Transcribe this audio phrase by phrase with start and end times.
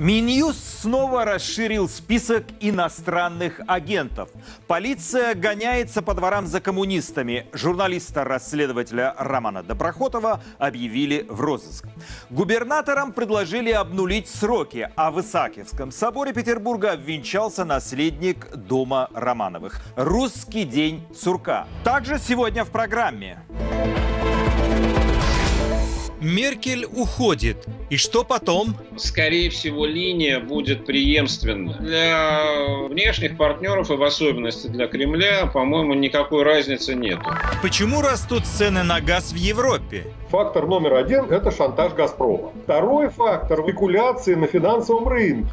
[0.00, 4.30] Минюс снова расширил список иностранных агентов.
[4.66, 7.46] Полиция гоняется по дворам за коммунистами.
[7.52, 11.84] Журналиста-расследователя Романа Доброхотова объявили в розыск.
[12.30, 19.82] Губернаторам предложили обнулить сроки, а в Исаакиевском соборе Петербурга обвенчался наследник дома Романовых.
[19.96, 21.66] Русский день сурка.
[21.84, 23.44] Также сегодня в программе.
[26.20, 27.66] Меркель уходит.
[27.88, 28.76] И что потом?
[28.96, 31.74] Скорее всего, линия будет преемственна.
[31.80, 37.18] Для внешних партнеров и в особенности для Кремля, по-моему, никакой разницы нет.
[37.62, 40.04] Почему растут цены на газ в Европе?
[40.28, 42.52] Фактор номер один– это шантаж «Газпрома».
[42.64, 45.50] Второй фактор– спекуляции на финансовом рынке.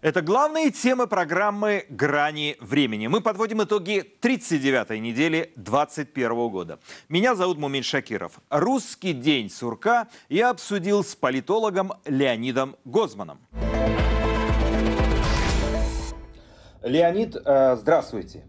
[0.00, 3.08] Это главные темы программы «Грани времени».
[3.08, 6.78] Мы подводим итоги 39-й недели 2021 года.
[7.08, 8.38] Меня зовут Мумин Шакиров.
[8.48, 13.40] Русский день сурка я обсудил с политологом Леонидом Гозманом.
[16.84, 18.44] Леонид, э, здравствуйте.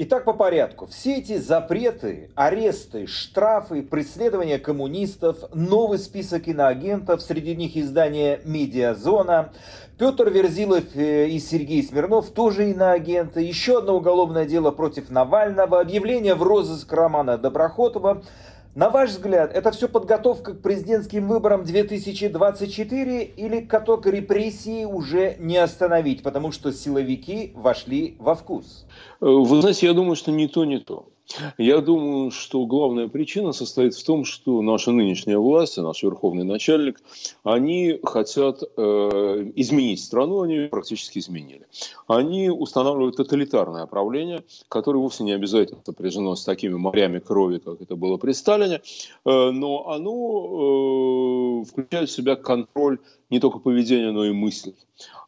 [0.00, 0.86] Итак, по порядку.
[0.86, 9.52] Все эти запреты, аресты, штрафы, преследования коммунистов, новый список иноагентов, среди них издание «Медиазона»,
[9.98, 16.34] Петр Верзилов э, и Сергей Смирнов тоже иноагенты, еще одно уголовное дело против Навального, объявление
[16.34, 18.22] в розыск Романа Доброхотова–
[18.78, 25.56] на ваш взгляд, это все подготовка к президентским выборам 2024 или каток репрессии уже не
[25.56, 28.86] остановить, потому что силовики вошли во вкус?
[29.18, 31.08] Вы знаете, я думаю, что не то, не то.
[31.58, 37.00] Я думаю, что главная причина состоит в том, что наша нынешняя власть, наш верховный начальник,
[37.44, 41.66] они хотят э, изменить страну, они ее практически изменили.
[42.06, 47.94] Они устанавливают тоталитарное правление, которое вовсе не обязательно сопряжено с такими морями крови, как это
[47.94, 48.80] было при Сталине, э,
[49.24, 52.98] но оно э, включает в себя контроль
[53.30, 54.74] не только поведения, но и мыслей.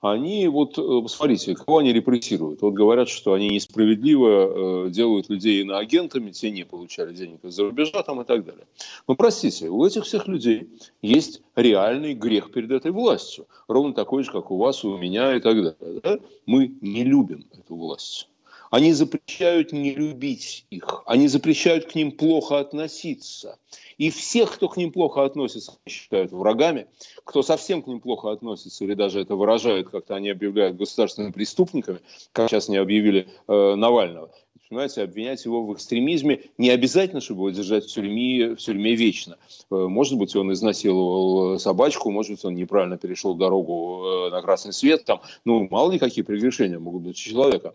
[0.00, 2.62] Они, вот, э, посмотрите, кого они репрессируют.
[2.62, 8.02] Вот говорят, что они несправедливо э, делают людей иноагентами, те не получали денег из-за рубежа
[8.02, 8.66] там и так далее.
[9.06, 10.70] Но простите, у этих всех людей
[11.02, 13.46] есть реальный грех перед этой властью.
[13.68, 16.00] Ровно такой же, как у вас, у меня и так далее.
[16.02, 16.18] Да?
[16.46, 18.29] Мы не любим эту власть.
[18.70, 21.02] Они запрещают не любить их.
[21.04, 23.58] Они запрещают к ним плохо относиться.
[23.98, 26.86] И всех, кто к ним плохо относится, считают врагами.
[27.24, 31.98] Кто совсем к ним плохо относится, или даже это выражают, как-то они объявляют государственными преступниками,
[32.32, 34.30] как сейчас не объявили э, Навального.
[34.68, 39.36] Понимаете, обвинять его в экстремизме не обязательно, чтобы его держать в тюрьме, в тюрьме вечно.
[39.72, 44.72] Э, может быть, он изнасиловал собачку, может быть, он неправильно перешел дорогу э, на красный
[44.72, 45.04] свет.
[45.04, 47.74] Там, ну, мало ли какие прегрешения могут быть у человека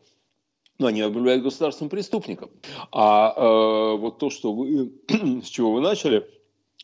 [0.78, 2.50] но они объявляют государственным преступником.
[2.92, 4.92] А э, вот то, что вы,
[5.44, 6.28] с чего вы начали,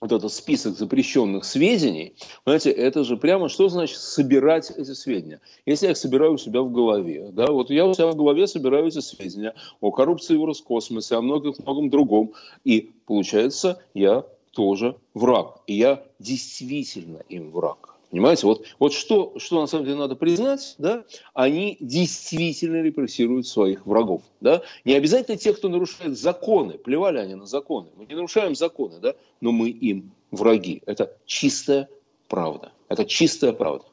[0.01, 5.39] вот этот список запрещенных сведений, знаете, это же прямо что значит собирать эти сведения?
[5.67, 8.47] Если я их собираю у себя в голове, да, вот я у себя в голове
[8.47, 14.95] собираю эти сведения о коррупции в Роскосмосе, о многом, многом другом, и получается, я тоже
[15.13, 17.90] враг, и я действительно им враг.
[18.11, 23.85] Понимаете, вот, вот что, что на самом деле надо признать, да, они действительно репрессируют своих
[23.85, 24.21] врагов.
[24.41, 24.63] Да?
[24.83, 27.87] Не обязательно тех, кто нарушает законы, плевали они на законы.
[27.95, 30.83] Мы не нарушаем законы, да, но мы им враги.
[30.85, 31.87] Это чистая
[32.27, 32.73] правда.
[32.89, 33.85] Это чистая правда.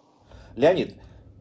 [0.56, 0.94] Леонид,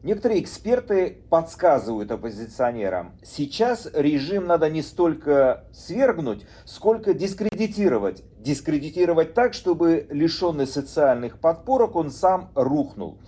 [0.04, 8.22] Некоторые эксперты подсказывают оппозиционерам, сейчас режим надо не столько свергнуть, сколько дискредитировать.
[8.38, 13.18] Дискредитировать так, чтобы лишенный социальных подпорок он сам рухнул.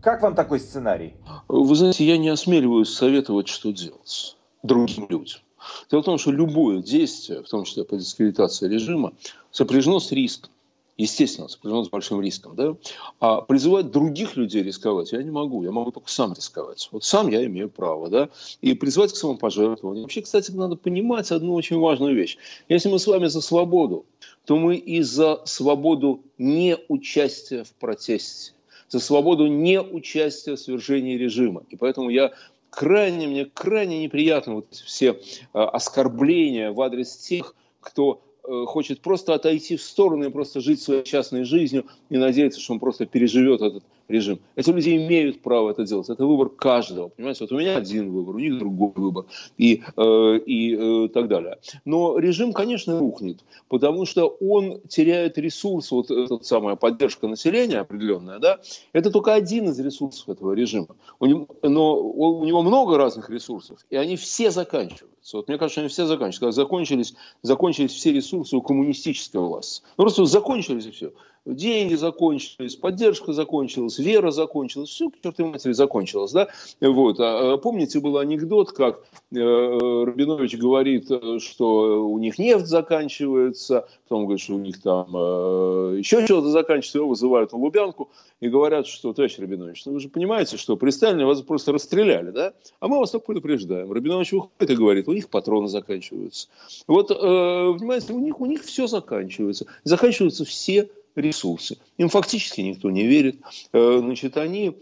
[0.00, 1.14] Как вам такой сценарий?
[1.46, 5.40] Вы знаете, я не осмеливаюсь советовать, что делать другим людям.
[5.88, 9.12] Дело в том, что любое действие, в том числе по дискредитации режима,
[9.52, 10.50] сопряжено с риском
[10.96, 12.54] естественно, сопряжено с большим риском.
[12.54, 12.76] Да?
[13.20, 15.62] А призывать других людей рисковать я не могу.
[15.62, 16.88] Я могу только сам рисковать.
[16.92, 18.08] Вот сам я имею право.
[18.08, 18.28] Да?
[18.60, 20.02] И призывать к самопожертвованию.
[20.02, 22.36] Вообще, кстати, надо понимать одну очень важную вещь.
[22.68, 24.04] Если мы с вами за свободу,
[24.44, 28.52] то мы и за свободу неучастия в протесте,
[28.88, 31.62] за свободу неучастия в свержении режима.
[31.70, 32.32] И поэтому я
[32.70, 39.76] крайне, мне крайне неприятно вот все э, оскорбления в адрес тех, кто хочет просто отойти
[39.76, 43.84] в сторону и просто жить своей частной жизнью и надеяться, что он просто переживет этот
[44.08, 44.40] режим.
[44.56, 46.08] Эти люди имеют право это делать.
[46.08, 47.08] Это выбор каждого.
[47.08, 49.26] Понимаете, вот у меня один выбор, у них другой выбор
[49.58, 51.58] и, э, и э, так далее.
[51.84, 58.38] Но режим, конечно, рухнет, потому что он теряет ресурс, вот эта самая поддержка населения определенная,
[58.38, 58.60] да,
[58.92, 60.96] это только один из ресурсов этого режима.
[61.20, 65.11] У него, но у него много разных ресурсов, и они все заканчиваются.
[65.32, 66.40] Вот мне кажется, они все заканчиваются.
[66.40, 69.82] Когда закончились, закончились все ресурсы у коммунистической власти.
[69.96, 71.12] Ну, просто закончились и все.
[71.44, 76.48] Деньги закончились, поддержка закончилась, вера закончилась, все к чертовой матери закончилось, да,
[76.80, 79.00] вот, а, а помните, был анекдот, как
[79.32, 81.10] э, Рабинович говорит,
[81.40, 86.98] что у них нефть заканчивается, потом говорит, что у них там э, еще что-то заканчивается,
[86.98, 88.10] его вызывают на Лубянку
[88.40, 92.30] и говорят, что, товарищ Рабинович, ну вы же понимаете, что при Сталине вас просто расстреляли,
[92.30, 93.92] да, а мы вас только предупреждаем.
[93.92, 96.48] Рабинович выходит и говорит, у них патроны заканчиваются.
[96.86, 99.66] Вот, э, понимаете, у них, у них все заканчивается.
[99.84, 101.78] Заканчиваются все ресурсы.
[101.98, 103.40] Им фактически никто не верит.
[103.72, 104.76] Э, значит, они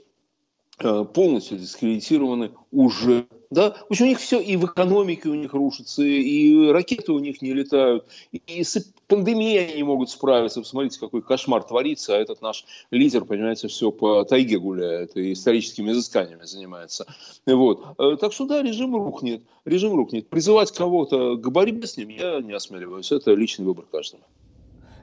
[0.78, 3.26] э, полностью дискредитированы уже.
[3.50, 3.72] Да?
[3.88, 7.42] В общем, у них все и в экономике у них рушится, и ракеты у них
[7.42, 10.60] не летают, и с пандемией они не могут справиться.
[10.60, 15.90] Посмотрите, какой кошмар творится, а этот наш лидер, понимаете, все по тайге гуляет и историческими
[15.90, 17.06] изысканиями занимается.
[17.44, 17.84] Вот.
[17.98, 19.42] Э, так что да, режим рухнет.
[19.64, 20.28] Режим рухнет.
[20.28, 23.10] Призывать кого-то к борьбе с ним я не осмеливаюсь.
[23.10, 24.22] Это личный выбор каждого.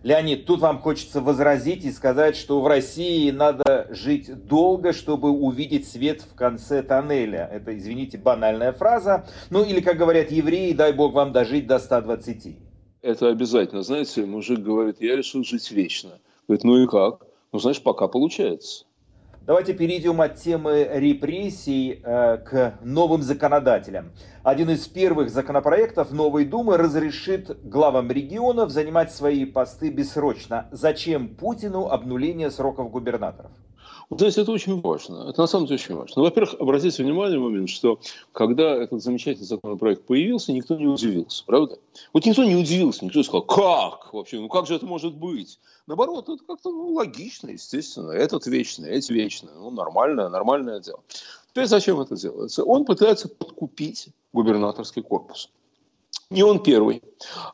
[0.03, 5.87] Леонид, тут вам хочется возразить и сказать, что в России надо жить долго, чтобы увидеть
[5.87, 7.49] свет в конце тоннеля.
[7.51, 9.27] Это, извините, банальная фраза.
[9.49, 12.57] Ну или, как говорят евреи, дай бог вам дожить до 120.
[13.01, 13.83] Это обязательно.
[13.83, 16.19] Знаете, мужик говорит, я решил жить вечно.
[16.47, 17.25] Говорит, ну и как?
[17.51, 18.85] Ну, знаешь, пока получается.
[19.47, 24.11] Давайте перейдем от темы репрессий э, к новым законодателям.
[24.43, 30.67] Один из первых законопроектов Новой Думы разрешит главам регионов занимать свои посты бессрочно.
[30.71, 33.51] Зачем Путину обнуление сроков губернаторов?
[34.09, 35.29] Вот здесь это очень важно.
[35.29, 36.13] Это на самом деле очень важно.
[36.17, 37.99] Ну, во-первых, обратите внимание момент, что
[38.31, 41.77] когда этот замечательный законопроект появился, никто не удивился, правда?
[42.13, 45.59] Вот никто не удивился, никто сказал, как вообще, ну как же это может быть?
[45.87, 48.11] Наоборот, это как-то ну, логично, естественно.
[48.11, 49.53] Этот вечный, эти вечные.
[49.55, 50.99] Ну, нормальное, нормальное дело.
[51.49, 52.63] Теперь зачем это делается?
[52.63, 55.49] Он пытается подкупить губернаторский корпус.
[56.29, 57.01] Не он первый.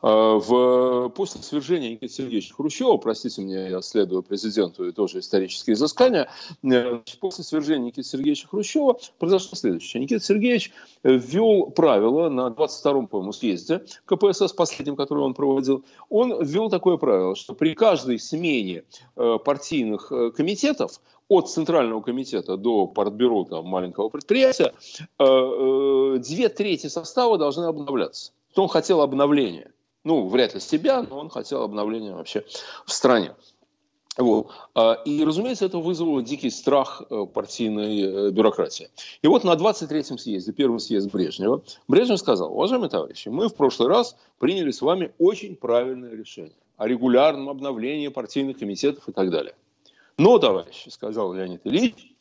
[0.02, 5.74] А, в, после свержения Никиты Сергеевича Хрущева, простите меня, я следую президенту и тоже исторические
[5.74, 6.28] изыскания,
[6.64, 10.02] э, после свержения Никиты Сергеевича Хрущева произошло следующее.
[10.02, 10.72] Никита Сергеевич
[11.04, 17.36] ввел правило на 22-м, по-моему, съезде КПСС, последнем, который он проводил, он ввел такое правило,
[17.36, 18.82] что при каждой смене
[19.14, 24.74] э, партийных э, комитетов от Центрального комитета до партбюро там, маленького предприятия,
[25.16, 29.72] две трети состава должны обновляться то он хотел обновления.
[30.04, 32.44] Ну, вряд ли себя, но он хотел обновления вообще
[32.86, 33.34] в стране.
[34.16, 34.52] Вот.
[34.74, 38.90] А, и, разумеется, это вызвало дикий страх э, партийной э, бюрократии.
[39.22, 43.88] И вот на 23-м съезде, первый съезд Брежнева, Брежнев сказал, уважаемые товарищи, мы в прошлый
[43.88, 49.54] раз приняли с вами очень правильное решение о регулярном обновлении партийных комитетов и так далее.
[50.16, 52.14] Но, товарищи, сказал Леонид Ильич,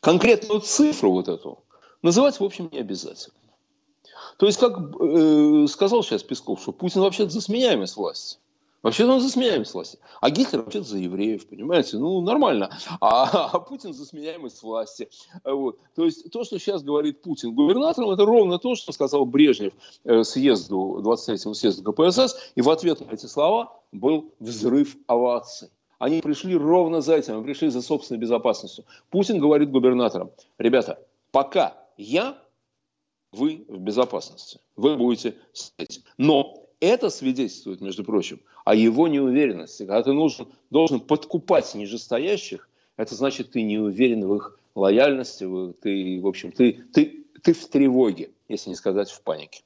[0.00, 1.64] конкретную цифру вот эту
[2.02, 3.34] называть, в общем, не обязательно.
[4.38, 8.38] То есть, как э, сказал сейчас Песков, что Путин вообще за сменяемость власти.
[8.82, 9.98] Вообще-то он за сменяемость власти.
[10.20, 11.96] А Гитлер вообще за евреев, понимаете?
[11.96, 12.70] Ну, нормально.
[13.00, 15.08] А, а Путин за сменяемость власти.
[15.42, 15.78] Вот.
[15.96, 19.72] То есть, то, что сейчас говорит Путин губернатором, это ровно то, что сказал Брежнев
[20.04, 22.36] э, съезду, 23-му съезду КПСС.
[22.54, 25.68] И в ответ на эти слова был взрыв оваций.
[25.98, 28.84] Они пришли ровно за этим, они пришли за собственной безопасностью.
[29.10, 30.98] Путин говорит губернаторам, ребята,
[31.32, 32.38] пока я
[33.36, 34.60] вы в безопасности.
[34.76, 36.02] Вы будете сидеть.
[36.18, 39.84] Но это свидетельствует, между прочим, о его неуверенности.
[39.84, 45.46] Когда ты нужен, должен подкупать нижестоящих, это значит, ты не уверен в их лояльности,
[45.80, 49.62] ты, в общем, ты, ты, ты в тревоге, если не сказать в панике.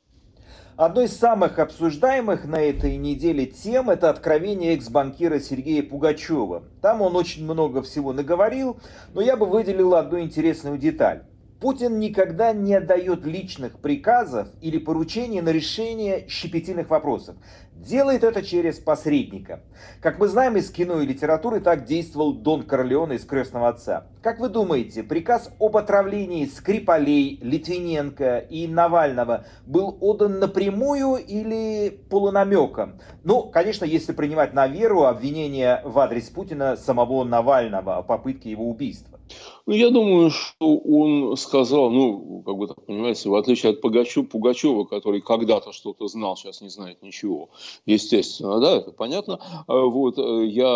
[0.76, 6.62] Одной из самых обсуждаемых на этой неделе тем– это откровение экс-банкира Сергея Пугачева.
[6.80, 8.78] Там он очень много всего наговорил,
[9.12, 11.24] но я бы выделил одну интересную деталь.
[11.60, 17.36] Путин никогда не отдает личных приказов или поручений на решение щепетильных вопросов.
[17.74, 19.60] Делает это через посредника.
[20.00, 24.06] Как мы знаем из кино и литературы, так действовал Дон Корлеоне из «Крестного отца».
[24.22, 33.00] Как вы думаете, приказ об отравлении Скрипалей, Литвиненко и Навального был отдан напрямую или полунамеком?
[33.24, 38.68] Ну, конечно, если принимать на веру обвинения в адрес Путина самого Навального о попытке его
[38.68, 39.09] убийства.
[39.66, 44.24] Ну, я думаю, что он сказал, ну, как бы так понимаете, в отличие от Пугачева,
[44.24, 47.50] Пугачева, который когда-то что-то знал, сейчас не знает ничего.
[47.86, 49.38] Естественно, да, это понятно.
[49.66, 50.72] А вот э, я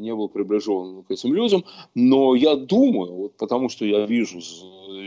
[0.00, 1.64] не был приближен к этим людям,
[1.94, 4.40] но я думаю, вот потому что я вижу,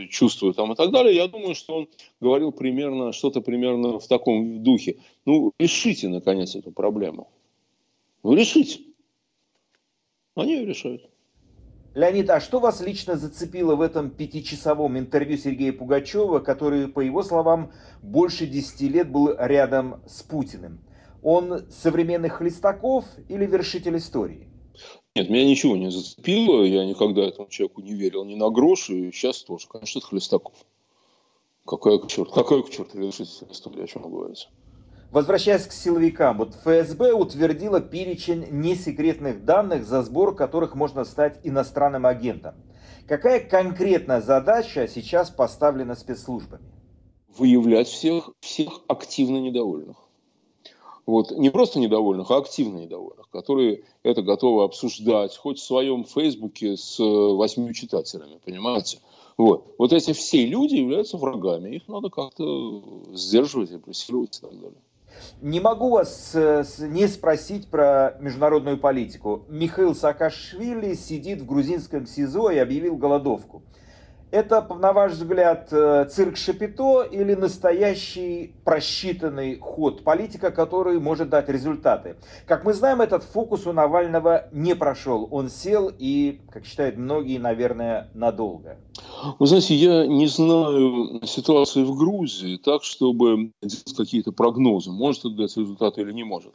[0.08, 1.88] чувствую там и так далее, я думаю, что он
[2.20, 4.96] говорил примерно, что-то примерно в таком духе.
[5.26, 7.28] Ну, решите, наконец, эту проблему.
[8.22, 8.80] Ну, решите.
[10.34, 11.09] Они ее решают.
[11.94, 17.22] Леонид, а что вас лично зацепило в этом пятичасовом интервью Сергея Пугачева, который, по его
[17.24, 20.80] словам, больше десяти лет был рядом с Путиным?
[21.22, 24.48] Он современный Хлестаков или вершитель истории?
[25.16, 29.10] Нет, меня ничего не зацепило, я никогда этому человеку не верил ни на грош, и
[29.10, 29.66] сейчас тоже.
[29.66, 30.54] Конечно, это Хлестаков.
[31.66, 34.46] Какая к черту, какая к черту решительная история, о чем вы говорите?
[35.10, 42.06] Возвращаясь к силовикам, вот ФСБ утвердила перечень несекретных данных, за сбор которых можно стать иностранным
[42.06, 42.54] агентом.
[43.08, 46.62] Какая конкретная задача сейчас поставлена спецслужбами?
[47.36, 49.96] Выявлять всех, всех активно недовольных.
[51.06, 56.76] Вот, не просто недовольных, а активно недовольных, которые это готовы обсуждать хоть в своем фейсбуке
[56.76, 59.00] с восьмью читателями, понимаете?
[59.36, 59.74] Вот.
[59.76, 64.78] вот эти все люди являются врагами, их надо как-то сдерживать, репрессировать и так далее.
[65.40, 69.44] Не могу вас э, не спросить про международную политику.
[69.48, 73.62] Михаил Саакашвили сидит в грузинском СИЗО и объявил голодовку.
[74.30, 81.48] Это, на ваш взгляд, э, цирк Шапито или настоящий просчитанный ход политика, который может дать
[81.48, 82.16] результаты?
[82.46, 85.26] Как мы знаем, этот фокус у Навального не прошел.
[85.32, 88.78] Он сел и, как считают многие, наверное, надолго.
[89.38, 95.30] Вы знаете, я не знаю ситуации в Грузии так, чтобы делать какие-то прогнозы, может это
[95.30, 96.52] дать результаты или не может.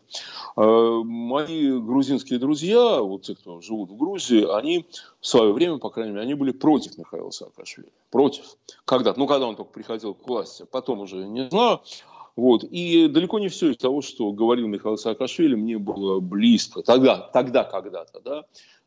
[0.55, 4.86] А, мои грузинские друзья, вот те, кто живут в Грузии, они
[5.25, 7.91] в свое время, по крайней мере, они были против Михаила Саакашвили.
[8.12, 8.46] Против.
[8.86, 9.12] Когда?
[9.17, 10.67] Ну, когда он только приходил к власти.
[10.70, 11.82] Потом уже не знаю.
[12.36, 12.63] Вот.
[12.63, 16.84] И далеко не все из того, что говорил Михаил Саакашвили, мне было близко.
[16.84, 18.44] Тогда, тогда когда-то, да.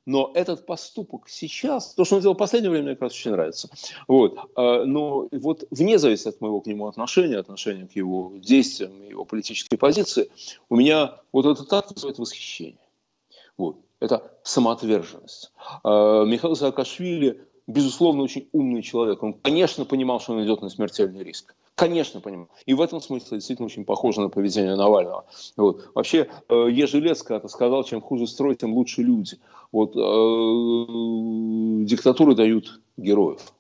[0.07, 3.33] Но этот поступок сейчас, то, что он сделал в последнее время, мне как раз очень
[3.33, 3.69] нравится.
[4.07, 4.39] Вот.
[4.55, 9.25] А, но вот вне зависимости от моего к нему отношения, отношения к его действиям, его
[9.25, 10.31] политической позиции,
[10.69, 12.79] у меня вот этот акт вызывает восхищение.
[13.57, 13.79] Вот.
[14.01, 15.53] Это самоотверженность.
[15.83, 19.23] А, Михаил Саакашвили, безусловно, очень умный человек.
[19.23, 21.55] Он, конечно, понимал, что он идет на смертельный риск.
[21.75, 22.49] Конечно, понимаю.
[22.67, 25.27] И в этом смысле действительно очень похоже на поведение Навального.
[25.57, 25.91] Вот.
[25.95, 29.39] Вообще, э, Ежелец когда-то сказал, чем хуже строй, тем лучше люди.
[29.71, 33.53] Вот, э, диктатуры дают героев.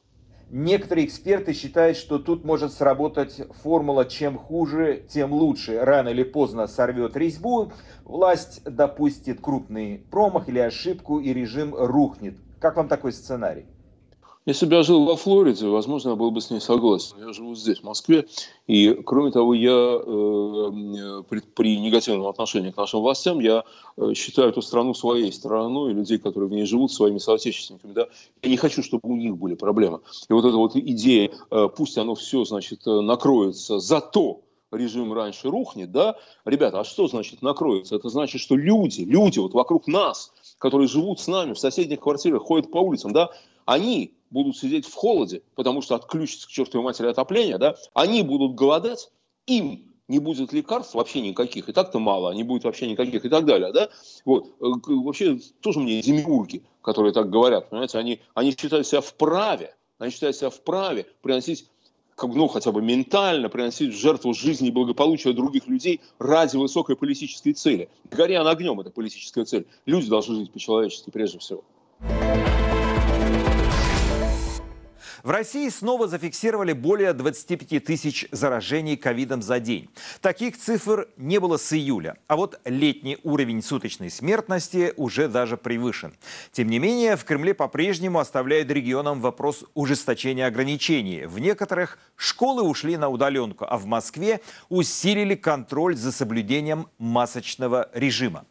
[0.50, 5.80] Некоторые эксперты считают, что тут может сработать формула «чем хуже, тем лучше».
[5.80, 7.72] Рано или поздно сорвет резьбу,
[8.04, 12.38] власть допустит крупный промах или ошибку, и режим рухнет.
[12.60, 13.66] Как вам такой сценарий?
[14.48, 17.16] Если бы я жил во Флориде, возможно, я был бы с ней согласен.
[17.18, 18.26] Я живу здесь, в Москве,
[18.66, 21.22] и, кроме того, я э,
[21.54, 23.64] при, негативном отношении к нашим властям, я
[23.98, 27.92] э, считаю эту страну своей страной, и людей, которые в ней живут, своими соотечественниками.
[27.92, 28.06] Да?
[28.42, 30.00] Я не хочу, чтобы у них были проблемы.
[30.30, 34.40] И вот эта вот идея, э, пусть оно все, значит, э, накроется, зато
[34.72, 37.96] режим раньше рухнет, да, ребята, а что значит накроется?
[37.96, 42.44] Это значит, что люди, люди вот вокруг нас, которые живут с нами в соседних квартирах,
[42.44, 43.28] ходят по улицам, да,
[43.66, 48.54] они будут сидеть в холоде, потому что отключится к чертовой матери отопления, да, они будут
[48.54, 49.10] голодать,
[49.46, 53.44] им не будет лекарств вообще никаких, и так-то мало, не будет вообще никаких и так
[53.44, 53.88] далее, да,
[54.24, 59.74] вот, э, вообще тоже мне демиурги, которые так говорят, понимаете, они, они считают себя вправе,
[59.98, 61.66] они считают себя вправе приносить
[62.18, 66.96] как, ну, хотя бы ментально приносить в жертву жизни и благополучия других людей ради высокой
[66.96, 67.88] политической цели.
[68.10, 69.66] Горя на огнем это политическая цель.
[69.86, 71.62] Люди должны жить по-человечески прежде всего.
[75.22, 79.88] В России снова зафиксировали более 25 тысяч заражений ковидом за день.
[80.20, 82.16] Таких цифр не было с июля.
[82.28, 86.14] А вот летний уровень суточной смертности уже даже превышен.
[86.52, 91.26] Тем не менее, в Кремле по-прежнему оставляют регионам вопрос ужесточения ограничений.
[91.26, 98.44] В некоторых школы ушли на удаленку, а в Москве усилили контроль за соблюдением масочного режима.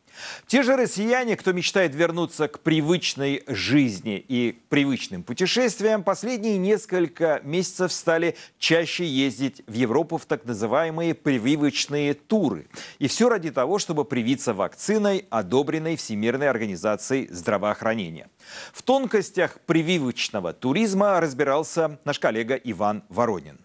[0.47, 7.91] Те же россияне, кто мечтает вернуться к привычной жизни и привычным путешествиям, последние несколько месяцев
[7.91, 12.67] стали чаще ездить в Европу в так называемые прививочные туры.
[12.99, 18.29] И все ради того, чтобы привиться вакциной, одобренной Всемирной организацией здравоохранения.
[18.73, 23.59] В тонкостях прививочного туризма разбирался наш коллега Иван Воронин.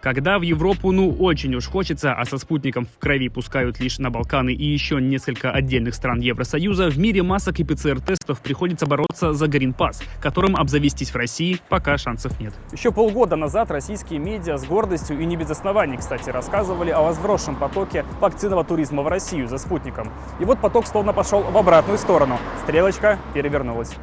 [0.00, 4.10] Когда в Европу ну очень уж хочется, а со спутником в крови пускают лишь на
[4.10, 9.46] Балканы и еще несколько отдельных стран Евросоюза, в мире масок и ПЦР-тестов приходится бороться за
[9.46, 12.54] Грин-пас, которым обзавестись в России пока шансов нет.
[12.72, 17.56] Еще полгода назад российские медиа с гордостью и не без оснований, кстати, рассказывали о возросшем
[17.56, 20.08] потоке вакцинного туризма в Россию за спутником.
[20.38, 22.38] И вот поток словно пошел в обратную сторону.
[22.64, 23.94] Стрелочка перевернулась.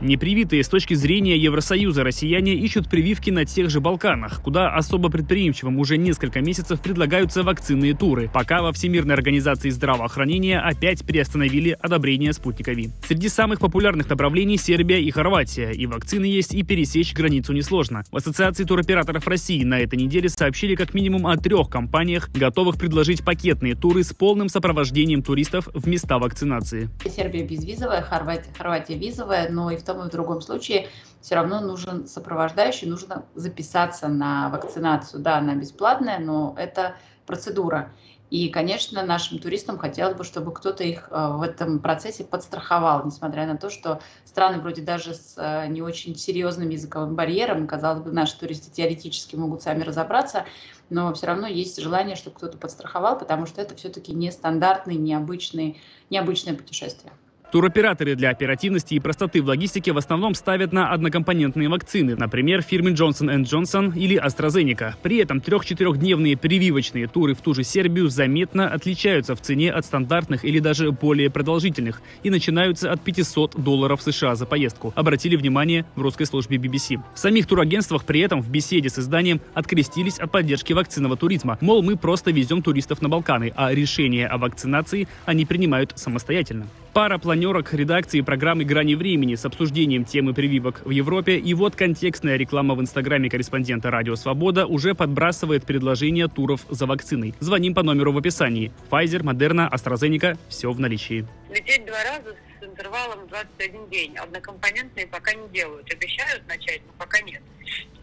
[0.00, 5.76] Непривитые с точки зрения Евросоюза россияне ищут прививки на тех же Балканах, куда особо предприимчивым
[5.78, 12.72] уже несколько месяцев предлагаются вакцинные туры, пока во Всемирной организации здравоохранения опять приостановили одобрение спутника
[12.72, 12.90] Ви.
[13.08, 18.04] Среди самых популярных направлений Сербия и Хорватия, и вакцины есть, и пересечь границу несложно.
[18.12, 23.24] В Ассоциации туроператоров России на этой неделе сообщили как минимум о трех компаниях, готовых предложить
[23.24, 26.88] пакетные туры с полным сопровождением туристов в места вакцинации.
[27.04, 30.88] Сербия безвизовая, Хорватия, Хорватия визовая, но и в том и в другом случае
[31.20, 35.20] все равно нужен сопровождающий, нужно записаться на вакцинацию.
[35.22, 37.92] Да, она бесплатная, но это процедура.
[38.30, 43.46] И, конечно, нашим туристам хотелось бы, чтобы кто-то их э, в этом процессе подстраховал, несмотря
[43.46, 48.12] на то, что страны вроде даже с э, не очень серьезным языковым барьером, казалось бы,
[48.12, 50.44] наши туристы теоретически могут сами разобраться,
[50.90, 55.80] но все равно есть желание, чтобы кто-то подстраховал, потому что это все-таки нестандартный, необычный,
[56.10, 57.14] необычное путешествие.
[57.50, 62.90] Туроператоры для оперативности и простоты в логистике в основном ставят на однокомпонентные вакцины, например, фирмы
[62.90, 64.92] Johnson Johnson или AstraZeneca.
[65.02, 70.44] При этом трех-четырехдневные прививочные туры в ту же Сербию заметно отличаются в цене от стандартных
[70.44, 76.02] или даже более продолжительных и начинаются от 500 долларов США за поездку, обратили внимание в
[76.02, 77.00] русской службе BBC.
[77.14, 81.56] В самих турагентствах при этом в беседе с изданием открестились от поддержки вакцинного туризма.
[81.62, 86.66] Мол, мы просто везем туристов на Балканы, а решение о вакцинации они принимают самостоятельно.
[86.92, 91.36] Пара планерок редакции программы «Грани времени» с обсуждением темы прививок в Европе.
[91.36, 97.34] И вот контекстная реклама в инстаграме корреспондента «Радио Свобода» уже подбрасывает предложение туров за вакциной.
[97.40, 98.72] Звоним по номеру в описании.
[98.90, 101.26] Pfizer, Moderna, AstraZeneca– все в наличии.
[101.50, 104.16] Лететь два раза с интервалом 21 день.
[104.16, 105.92] Однокомпонентные пока не делают.
[105.92, 107.42] Обещают начать, но пока нет.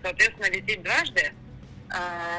[0.02, 1.32] Соответственно, лететь дважды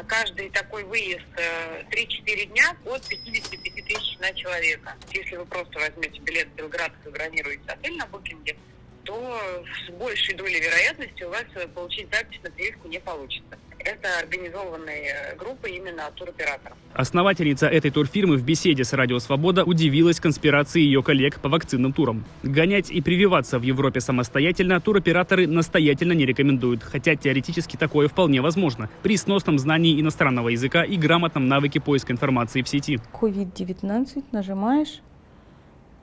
[0.07, 4.95] каждый такой выезд 3-4 э, дня от 55 тысяч на человека.
[5.11, 8.57] Если вы просто возьмете билет в Белград и забронируете отель на букинге,
[9.05, 14.19] то с большей долей вероятности у вас э, получить запись на прививку не получится это
[14.19, 16.77] организованные группы именно туроператоров.
[16.93, 22.25] Основательница этой турфирмы в беседе с Радио Свобода удивилась конспирации ее коллег по вакцинным турам.
[22.43, 28.91] Гонять и прививаться в Европе самостоятельно туроператоры настоятельно не рекомендуют, хотя теоретически такое вполне возможно,
[29.03, 32.99] при сносном знании иностранного языка и грамотном навыке поиска информации в сети.
[33.13, 35.01] COVID-19 нажимаешь,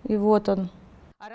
[0.08, 0.70] и вот он,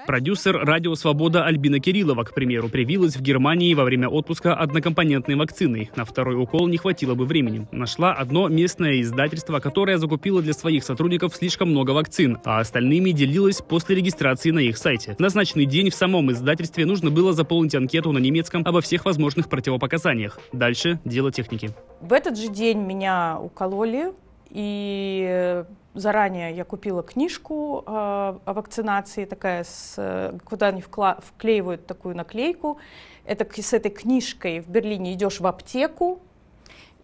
[0.06, 5.90] Продюсер «Радио Свобода» Альбина Кириллова, к примеру, привилась в Германии во время отпуска однокомпонентной вакциной.
[5.96, 7.66] На второй укол не хватило бы времени.
[7.72, 13.62] Нашла одно местное издательство, которое закупило для своих сотрудников слишком много вакцин, а остальными делилось
[13.62, 15.14] после регистрации на их сайте.
[15.14, 19.48] В назначенный день в самом издательстве нужно было заполнить анкету на немецком обо всех возможных
[19.48, 20.38] противопоказаниях.
[20.52, 21.70] Дальше дело техники.
[22.00, 24.12] В этот же день меня укололи,
[24.50, 25.64] и
[25.98, 32.78] заранее я купила книжку э, о вакцинации, такая, с, куда они вкла- вклеивают такую наклейку.
[33.24, 36.20] Это с этой книжкой в Берлине идешь в аптеку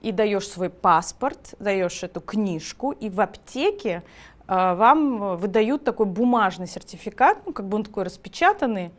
[0.01, 4.03] и даешь свой паспорт, даешь эту книжку, и в аптеке
[4.47, 8.91] э, вам выдают такой бумажный сертификат, ну, как бы он такой распечатанный,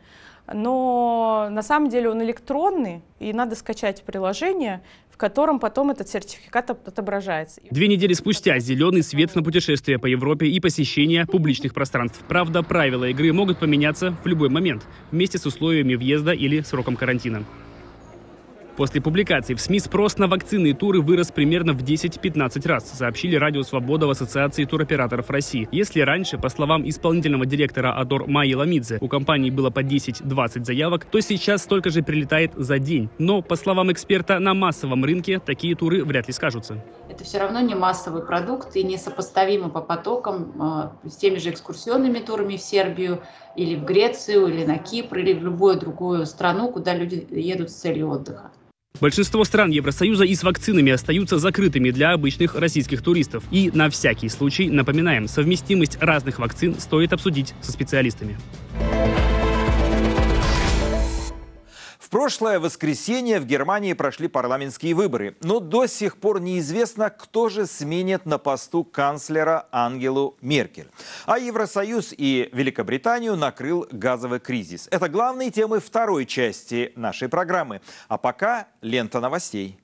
[0.52, 4.82] но на самом деле он электронный, и надо скачать приложение,
[5.16, 7.62] в котором потом этот сертификат отображается.
[7.70, 12.20] Две недели спустя зеленый свет на путешествие по Европе и посещение публичных пространств.
[12.28, 17.44] Правда, правила игры могут поменяться в любой момент вместе с условиями въезда или сроком карантина.
[18.76, 23.34] После публикации в СМИ спрос на вакцины и туры вырос примерно в 10-15 раз, сообщили
[23.36, 25.66] Радио Свобода в Ассоциации туроператоров России.
[25.72, 31.06] Если раньше, по словам исполнительного директора Адор Майи Ламидзе, у компании было по 10-20 заявок,
[31.06, 33.08] то сейчас столько же прилетает за день.
[33.18, 36.84] Но, по словам эксперта, на массовом рынке такие туры вряд ли скажутся.
[37.08, 42.18] Это все равно не массовый продукт и несопоставимо по потокам э, с теми же экскурсионными
[42.18, 43.22] турами в Сербию
[43.56, 47.74] или в Грецию, или на Кипр, или в любую другую страну, куда люди едут с
[47.74, 48.50] целью отдыха.
[49.00, 53.44] Большинство стран Евросоюза и с вакцинами остаются закрытыми для обычных российских туристов.
[53.50, 58.38] И на всякий случай напоминаем, совместимость разных вакцин стоит обсудить со специалистами.
[62.06, 67.66] В прошлое воскресенье в Германии прошли парламентские выборы, но до сих пор неизвестно, кто же
[67.66, 70.88] сменит на посту канцлера Ангелу Меркель.
[71.24, 74.86] А Евросоюз и Великобританию накрыл газовый кризис.
[74.92, 77.80] Это главные темы второй части нашей программы.
[78.06, 79.76] А пока лента новостей.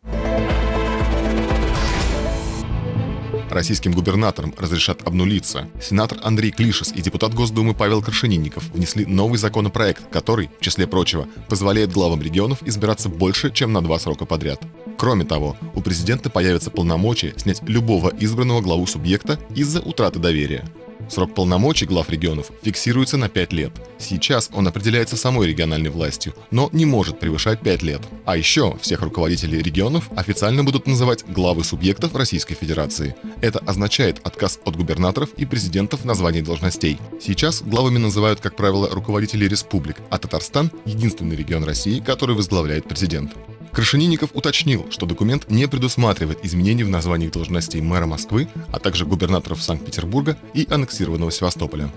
[3.53, 5.69] Российским губернаторам разрешат обнулиться.
[5.79, 11.29] Сенатор Андрей Клишес и депутат Госдумы Павел Крашенинников внесли новый законопроект, который, в числе прочего,
[11.51, 14.63] позволяет главам регионов избираться больше, чем на два срока подряд.
[14.97, 20.65] Кроме того, у президента появятся полномочия снять любого избранного главу субъекта из-за утраты доверия.
[21.13, 23.73] Срок полномочий глав регионов фиксируется на 5 лет.
[23.99, 28.01] Сейчас он определяется самой региональной властью, но не может превышать 5 лет.
[28.25, 33.15] А еще всех руководителей регионов официально будут называть главы субъектов Российской Федерации.
[33.43, 36.97] Это означает отказ от губернаторов и президентов в названии должностей.
[37.21, 43.33] Сейчас главами называют, как правило, руководителей республик, а Татарстан– единственный регион России, который возглавляет президент.
[43.73, 49.63] Крашенинников уточнил, что документ не предусматривает изменений в названиях должностей мэра Москвы, а также губернаторов
[49.63, 51.91] Санкт-Петербурга и аннексированного Севастополя.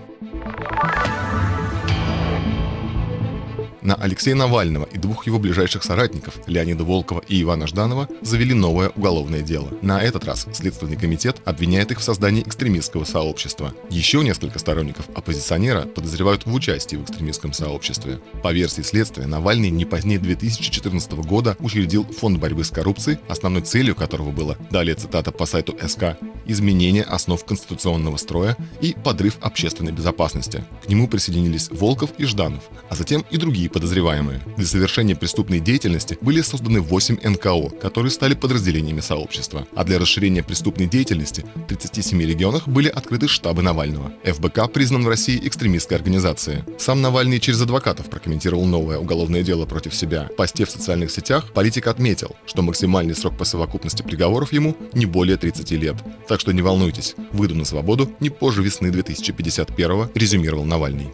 [3.85, 8.89] На Алексея Навального и двух его ближайших соратников, Леонида Волкова и Ивана Жданова, завели новое
[8.89, 9.69] уголовное дело.
[9.83, 13.75] На этот раз Следственный комитет обвиняет их в создании экстремистского сообщества.
[13.91, 18.19] Еще несколько сторонников оппозиционера подозревают в участии в экстремистском сообществе.
[18.41, 23.93] По версии следствия, Навальный не позднее 2014 года учредил Фонд борьбы с коррупцией, основной целью
[23.93, 26.17] которого было, далее цитата по сайту СК,
[26.47, 30.63] изменение основ конституционного строя и подрыв общественной безопасности.
[30.83, 34.39] К нему присоединились Волков и Жданов, а затем и другие подозреваемые.
[34.55, 39.67] Для совершения преступной деятельности были созданы 8 НКО, которые стали подразделениями сообщества.
[39.75, 44.13] А для расширения преступной деятельности в 37 регионах были открыты штабы Навального.
[44.23, 46.63] ФБК признан в России экстремистской организацией.
[46.79, 50.29] Сам Навальный через адвокатов прокомментировал новое уголовное дело против себя.
[50.31, 55.05] В посте в социальных сетях политик отметил, что максимальный срок по совокупности приговоров ему не
[55.05, 55.97] более 30 лет.
[56.29, 61.09] Так что не волнуйтесь, выйду на свободу не позже весны 2051 резюмировал Навальный.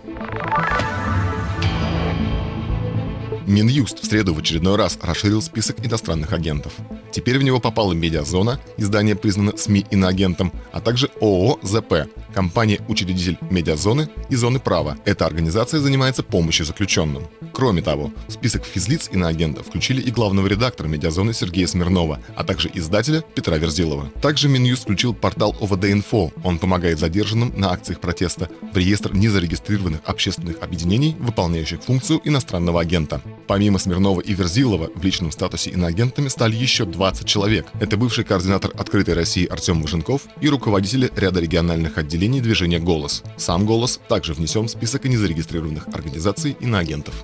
[3.47, 6.73] Минюст в среду в очередной раз расширил список иностранных агентов.
[7.11, 14.09] Теперь в него попала Медиазона, издание признано СМИ иноагентом, а также ООО «ЗП», компания-учредитель Медиазоны
[14.29, 14.97] и Зоны права.
[15.05, 17.23] Эта организация занимается помощью заключенным.
[17.51, 22.71] Кроме того, в список физлиц иноагентов включили и главного редактора Медиазоны Сергея Смирнова, а также
[22.73, 24.09] издателя Петра Верзилова.
[24.21, 26.31] Также Минюст включил портал ОВД-Инфо.
[26.43, 33.21] Он помогает задержанным на акциях протеста в реестр незарегистрированных общественных объединений, выполняющих функцию иностранного агента.
[33.47, 37.67] Помимо Смирнова и Верзилова, в личном статусе иноагентами стали еще 20 человек.
[37.79, 43.23] Это бывший координатор «Открытой России» Артем Важенков и руководители ряда региональных отделений движения «Голос».
[43.37, 47.23] Сам «Голос» также внесен в список незарегистрированных организаций иноагентов.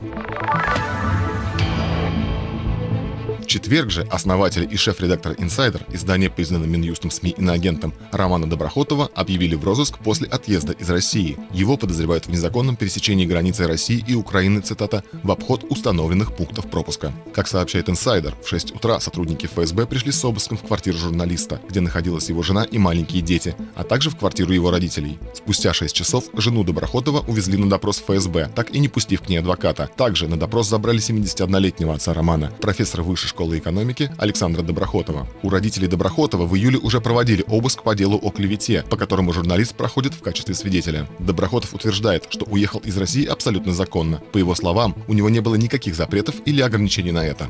[3.48, 9.64] Четверг же основатель и шеф-редактор «Инсайдер», издание, признанное Минюстом СМИ иноагентом Романа Доброхотова, объявили в
[9.64, 11.38] розыск после отъезда из России.
[11.54, 17.14] Его подозревают в незаконном пересечении границы России и Украины, цитата, в обход установленных пунктов пропуска.
[17.34, 21.80] Как сообщает «Инсайдер», в 6 утра сотрудники ФСБ пришли с обыском в квартиру журналиста, где
[21.80, 25.20] находилась его жена и маленькие дети, а также в квартиру его родителей.
[25.34, 29.38] Спустя 6 часов жену Доброхотова увезли на допрос ФСБ, так и не пустив к ней
[29.38, 29.90] адвоката.
[29.96, 35.28] Также на допрос забрали 71-летнего отца Романа, профессора высшей школы экономики Александра Доброхотова.
[35.44, 39.76] У родителей Доброхотова в июле уже проводили обыск по делу о клевете, по которому журналист
[39.76, 41.08] проходит в качестве свидетеля.
[41.20, 44.24] Доброхотов утверждает, что уехал из России абсолютно законно.
[44.32, 47.48] По его словам, у него не было никаких запретов или ограничений на это.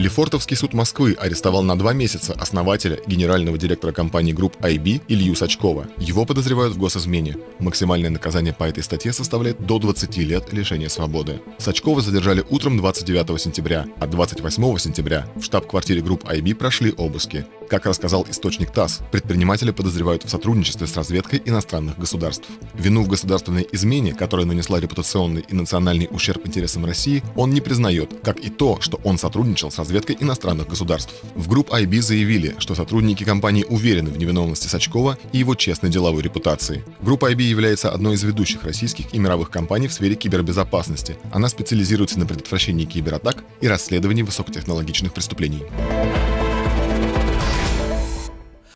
[0.00, 5.88] Лефортовский суд Москвы арестовал на два месяца основателя, генерального директора компании групп IB Илью Сачкова.
[5.98, 7.36] Его подозревают в госизмене.
[7.58, 11.42] Максимальное наказание по этой статье составляет до 20 лет лишения свободы.
[11.58, 17.44] Сачкова задержали утром 29 сентября, а 28 сентября в штаб-квартире групп IB прошли обыски.
[17.68, 22.48] Как рассказал источник ТАСС, предпринимателя подозревают в сотрудничестве с разведкой иностранных государств.
[22.74, 28.18] Вину в государственной измене, которая нанесла репутационный и национальный ущерб интересам России, он не признает,
[28.24, 31.14] как и то, что он сотрудничал с разведкой иностранных государств.
[31.34, 36.22] В групп IB заявили, что сотрудники компании уверены в невиновности Сачкова и его честной деловой
[36.22, 36.84] репутации.
[37.00, 41.16] Группа IB является одной из ведущих российских и мировых компаний в сфере кибербезопасности.
[41.32, 45.62] Она специализируется на предотвращении кибератак и расследовании высокотехнологичных преступлений.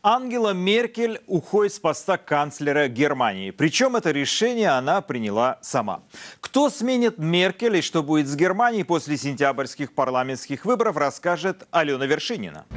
[0.07, 3.49] Ангела Меркель уходит с поста канцлера Германии.
[3.49, 6.03] Причем это решение она приняла сама.
[6.41, 12.67] Кто сменит Меркель и что будет с Германией после сентябрьских парламентских выборов, расскажет Алена Вершинина.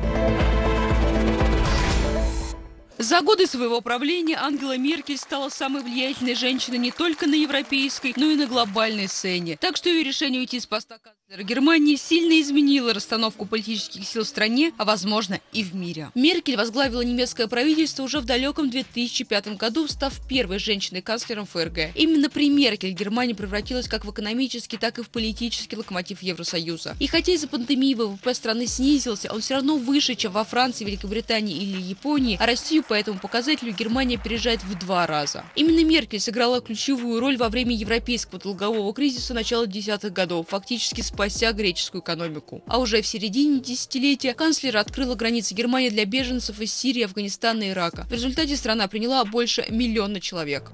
[2.97, 8.25] За годы своего правления Ангела Меркель стала самой влиятельной женщиной не только на европейской, но
[8.31, 9.59] и на глобальной сцене.
[9.61, 10.99] Так что ее решение уйти с поста
[11.37, 16.11] Германии сильно изменило расстановку политических сил в стране, а возможно и в мире.
[16.15, 21.95] Меркель возглавила немецкое правительство уже в далеком 2005 году, став первой женщиной-канцлером ФРГ.
[21.95, 26.97] Именно при Меркель Германия превратилась как в экономический, так и в политический локомотив Евросоюза.
[26.99, 31.57] И хотя из-за пандемии ВВП страны снизился, он все равно выше, чем во Франции, Великобритании
[31.57, 35.45] или Японии, а Россию по этому показателю Германия опережает в два раза.
[35.57, 41.18] Именно Меркель сыграла ключевую роль во время европейского долгового кризиса начала десятых годов, фактически с
[41.19, 42.63] спася греческую экономику.
[42.69, 47.71] А уже в середине десятилетия канцлер открыла границы Германии для беженцев из Сирии, Афганистана и
[47.71, 48.07] Ирака.
[48.09, 50.71] В результате страна приняла больше миллиона человек.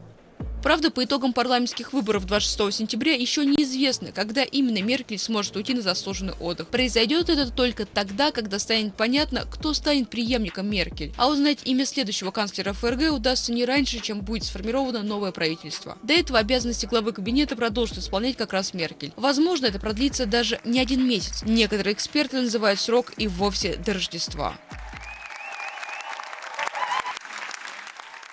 [0.65, 5.83] Правда, по итогам парламентских выборов 26 сентября еще неизвестно, когда именно Меркель сможет уйти на
[5.83, 6.69] заслуженный отдых.
[6.69, 11.13] Произойдет это только тогда, когда станет понятно, кто станет преемником Меркель.
[11.19, 15.99] А узнать имя следующего канцлера ФРГ удастся не раньше, чем будет сформировано новое правительство.
[16.03, 19.13] До этого обязанности главы кабинета продолжит исполнять как раз Меркель.
[19.17, 21.43] Возможно, это продлится даже не один месяц.
[21.43, 24.57] Некоторые эксперты называют срок и вовсе до Рождества.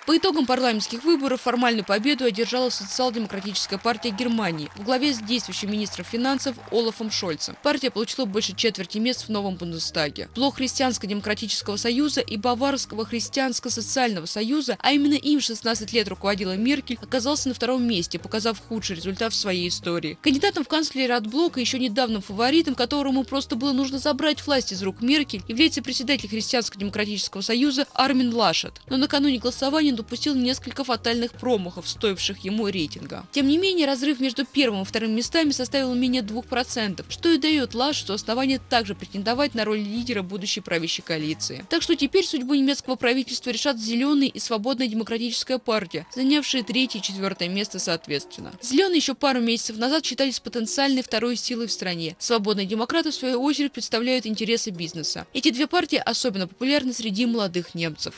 [0.04, 6.04] По итогам парламентских выборов формальную победу одержала социал-демократическая партия Германии в главе с действующим министром
[6.04, 7.56] финансов Олафом Шольцем.
[7.62, 10.28] Партия получила больше четверти мест в новом Бундестаге.
[10.34, 17.48] Блок Христианско-демократического союза и Баварского христианско-социального союза, а именно им 16 лет руководила Меркель, оказался
[17.48, 20.18] на втором месте, показав худший результат в своей истории.
[20.20, 24.82] Кандидатом в канцлеры от блока, еще недавним фаворитом, которому просто было нужно забрать власть из
[24.82, 28.80] рук Меркель, является председатель Христианско-демократического союза Армин Лашет.
[28.88, 33.26] Но накануне голосования Путин допустил несколько фатальных промахов, стоивших ему рейтинга.
[33.32, 37.74] Тем не менее, разрыв между первым и вторым местами составил менее 2%, что и дает
[37.74, 41.64] Лашту основание также претендовать на роль лидера будущей правящей коалиции.
[41.68, 47.02] Так что теперь судьбу немецкого правительства решат Зеленый и Свободная демократическая партия, занявшие третье и
[47.02, 48.52] четвертое место соответственно.
[48.62, 52.16] Зеленые еще пару месяцев назад считались потенциальной второй силой в стране.
[52.18, 55.26] Свободные демократы, в свою очередь, представляют интересы бизнеса.
[55.34, 58.14] Эти две партии особенно популярны среди молодых немцев.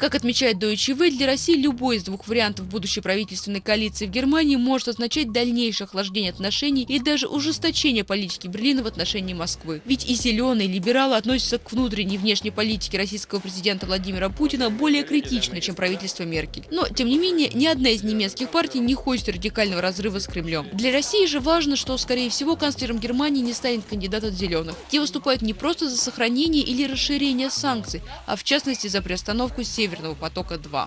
[0.00, 4.56] Как отмечает Deutsche Welle, для России любой из двух вариантов будущей правительственной коалиции в Германии
[4.56, 9.82] может означать дальнейшее охлаждение отношений и даже ужесточение политики Берлина в отношении Москвы.
[9.84, 15.02] Ведь и зеленые либералы относятся к внутренней и внешней политике российского президента Владимира Путина более
[15.02, 16.64] критично, чем правительство Меркель.
[16.70, 20.66] Но, тем не менее, ни одна из немецких партий не хочет радикального разрыва с Кремлем.
[20.72, 24.76] Для России же важно, что, скорее всего, канцлером Германии не станет кандидат от зеленых.
[24.88, 29.89] Те выступают не просто за сохранение или расширение санкций, а в частности за приостановку севера
[29.90, 30.86] Северного потока-2.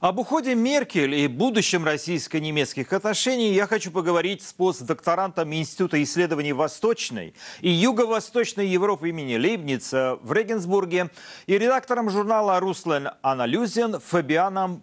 [0.00, 7.34] Об уходе Меркель и будущем российско-немецких отношений я хочу поговорить с постдокторантом Института исследований Восточной
[7.60, 11.10] и Юго-Восточной Европы имени Лейбница в Регенсбурге
[11.46, 14.76] и редактором журнала «Руслен Аналюзен» Фабианом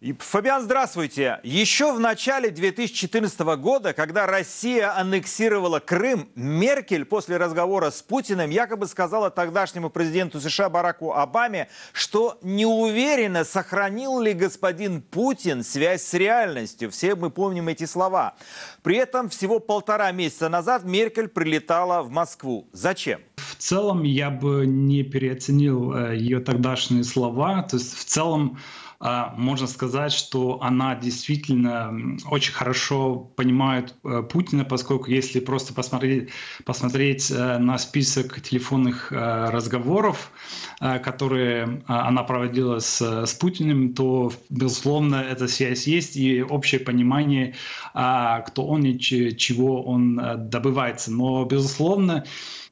[0.00, 1.40] Фабиан, здравствуйте.
[1.42, 8.86] Еще в начале 2014 года, когда Россия аннексировала Крым, Меркель после разговора с Путиным якобы
[8.86, 16.14] сказала тогдашнему президенту США Бараку Обаме, что не уверена, сохранил ли господин Путин связь с
[16.14, 16.92] реальностью.
[16.92, 18.36] Все мы помним эти слова.
[18.84, 22.68] При этом всего полтора месяца назад Меркель прилетала в Москву.
[22.72, 23.20] Зачем?
[23.34, 27.62] В целом я бы не переоценил э, ее тогдашние слова.
[27.62, 28.58] То есть в целом
[29.00, 36.30] можно сказать, что она действительно очень хорошо понимает э, Путина, поскольку если просто посмотреть,
[36.64, 40.32] посмотреть э, на список телефонных э, разговоров,
[40.80, 47.54] которые она проводила с, с Путиным, то, безусловно, эта связь есть и общее понимание,
[47.94, 51.12] а, кто он и чего он добывается.
[51.12, 52.24] Но, безусловно,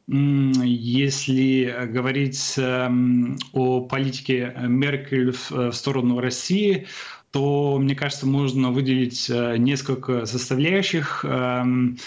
[0.09, 6.87] если говорить эм, о политике Меркель в сторону России,
[7.33, 11.25] то, мне кажется, можно выделить э, несколько составляющих.
[11.25, 11.99] Эм,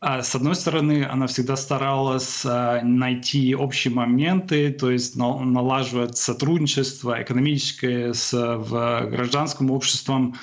[0.00, 7.22] а с одной стороны, она всегда старалась э, найти общие моменты, то есть налаживать сотрудничество
[7.22, 10.36] экономическое с гражданским обществом,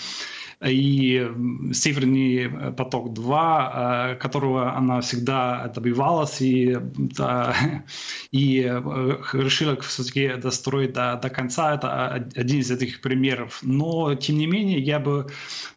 [0.65, 1.31] и
[1.71, 7.55] Северный поток-2, э, которого она всегда добивалась и, да,
[8.31, 11.75] и э, решила все-таки достроить до, до конца.
[11.75, 13.59] Это один из этих примеров.
[13.61, 15.27] Но, тем не менее, я бы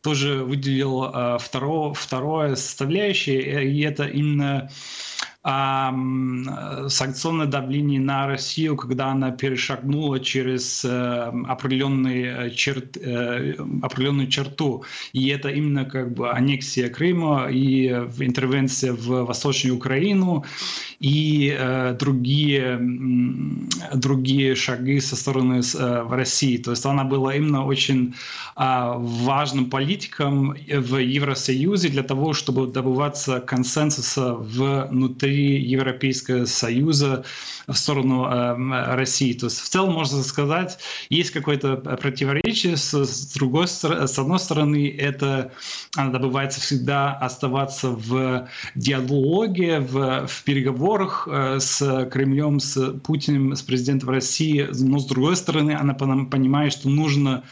[0.00, 4.70] тоже выделил э, второе, второе составляющее, и это именно
[5.42, 14.84] санкционное давление на Россию, когда она перешагнула через э, определенный э, черт, э, определенную черту.
[15.14, 20.44] И это именно как бы аннексия Крыма и интервенция в Восточную Украину
[21.00, 22.78] и э, другие,
[23.94, 26.58] другие шаги со стороны э, в России.
[26.58, 28.14] То есть она была именно очень
[28.56, 37.24] э, важным политиком в Евросоюзе для того, чтобы добываться консенсуса внутри внутри Европейского Союза
[37.66, 39.32] в сторону э, России.
[39.32, 42.76] То есть в целом можно сказать, есть какое-то противоречие.
[42.76, 43.84] С, с другой с
[44.18, 45.52] одной стороны, это
[45.96, 53.62] она добывается всегда оставаться в диалоге, в, в переговорах э, с Кремлем, с Путиным, с
[53.62, 54.68] президентом России.
[54.80, 57.44] Но с другой стороны, она понимает, что нужно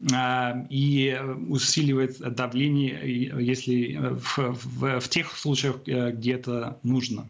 [0.00, 7.28] и усиливать давление, если в, в, в тех случаях, где это нужно.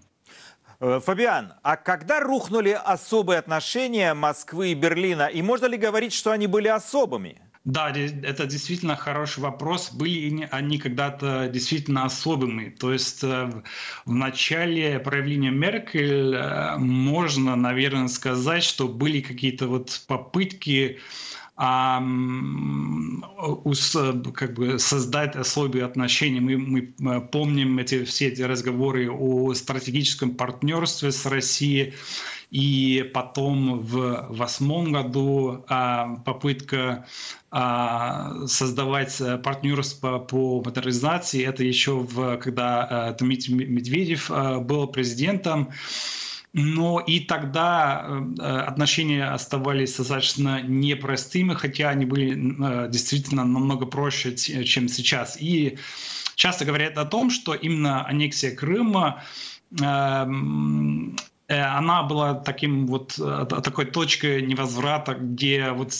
[0.78, 6.46] Фабиан, а когда рухнули особые отношения Москвы и Берлина, и можно ли говорить, что они
[6.46, 7.40] были особыми?
[7.68, 9.92] Да, это действительно хороший вопрос.
[9.92, 12.70] Были они когда-то действительно особыми.
[12.70, 13.62] То есть э,
[14.06, 21.00] в начале проявления Меркель э, можно, наверное, сказать, что были какие-то вот попытки
[21.60, 22.00] а,
[24.32, 26.40] как бы создать особые отношения.
[26.40, 31.94] Мы, мы помним эти, все эти разговоры о стратегическом партнерстве с Россией.
[32.52, 37.06] И потом в восьмом году а, попытка
[37.50, 41.44] а, создавать партнерство по модернизации.
[41.44, 45.70] Это еще в, когда а, Дмитрий Медведев а, был президентом.
[46.54, 54.34] Но и тогда э, отношения оставались достаточно непростыми, хотя они были э, действительно намного проще,
[54.34, 55.36] чем сейчас.
[55.40, 55.78] И
[56.36, 59.22] часто говорят о том, что именно аннексия Крыма
[59.78, 61.16] эм,
[61.48, 65.92] э, она была таким вот такой точкой невозврата, где вот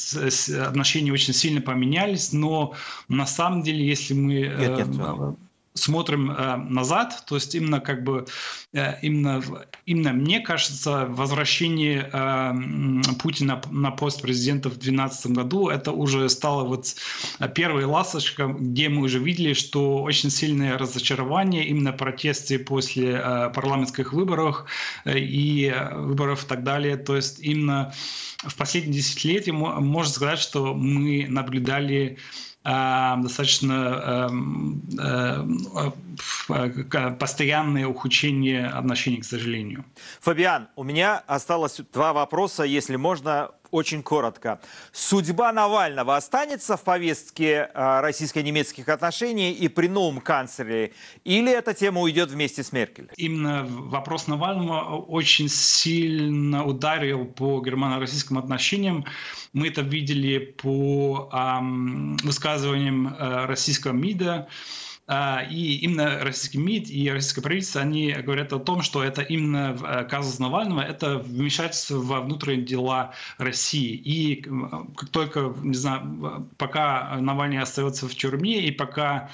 [0.67, 2.75] отношения очень сильно поменялись, но
[3.09, 5.37] на самом деле, если мы нет, нет,
[5.75, 8.27] смотрим э, назад, то есть именно как бы
[8.73, 9.43] э, именно
[9.87, 16.65] именно мне кажется возвращение э, Путина на пост президента в 2012 году это уже стало
[16.65, 16.95] вот
[17.55, 24.13] первой ласточкой, где мы уже видели, что очень сильное разочарование именно протесты после э, парламентских
[24.13, 24.65] выборов
[25.05, 27.93] э, и выборов и так далее, то есть именно
[28.39, 32.19] в последние десятилетия можно сказать, что мы наблюдали Эм,
[32.69, 34.83] достаточно эм,
[36.49, 39.85] э, постоянное ухудшение отношений, к сожалению.
[40.21, 44.61] Фабиан, у меня осталось два вопроса, если можно, очень коротко.
[44.93, 50.93] Судьба Навального останется в повестке э, российско-немецких отношений и при новом канцлере,
[51.25, 53.11] или эта тема уйдет вместе с Меркель?
[53.17, 59.05] Именно вопрос Навального очень сильно ударил по германо-российским отношениям.
[59.53, 64.49] Мы это видели по эм, высказываниям э, российского МИДа.
[65.11, 69.75] А, и именно российский МИД и российское правительство, они говорят о том, что это именно
[69.83, 73.95] э, казус Навального, это вмешательство во внутренние дела России.
[73.95, 74.43] И
[74.95, 79.31] как только, не знаю, пока Навальный остается в тюрьме и пока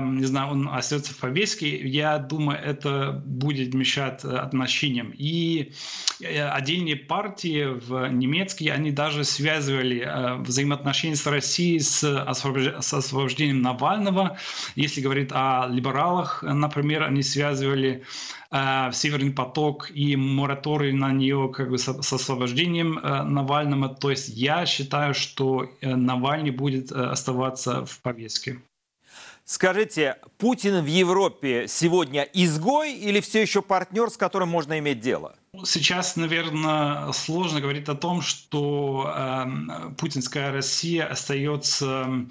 [0.00, 5.12] не знаю, он остается в повестке, я думаю, это будет мешать э, отношениям.
[5.16, 5.72] И
[6.20, 13.62] э, отдельные партии в немецкие, они даже связывали э, взаимоотношения с Россией с, с освобождением
[13.62, 14.38] Навального.
[14.74, 18.02] Если говорить о либералах, например, они связывали
[18.50, 23.90] Северный поток и мораторий на нее как бы с освобождением Навального.
[23.90, 28.58] То есть я считаю, что Навальный будет оставаться в повестке.
[29.50, 35.36] Скажите, Путин в Европе сегодня изгой или все еще партнер, с которым можно иметь дело?
[35.64, 42.26] Сейчас, наверное, сложно говорить о том, что э, путинская Россия остается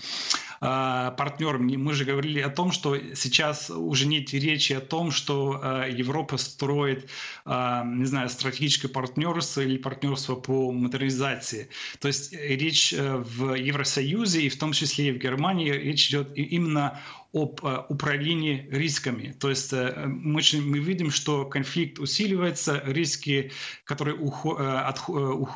[0.59, 1.67] партнером.
[1.67, 6.37] Мы же говорили о том, что сейчас уже нет речи о том, что э, Европа
[6.37, 7.09] строит,
[7.45, 11.69] э, не знаю, стратегическое партнерство или партнерство по модернизации.
[11.99, 16.31] То есть речь э, в Евросоюзе и в том числе и в Германии речь идет
[16.35, 16.99] именно
[17.33, 19.35] об э, управлении рисками.
[19.39, 23.51] То есть э, мы, видим, что конфликт усиливается, риски,
[23.83, 24.93] которые э,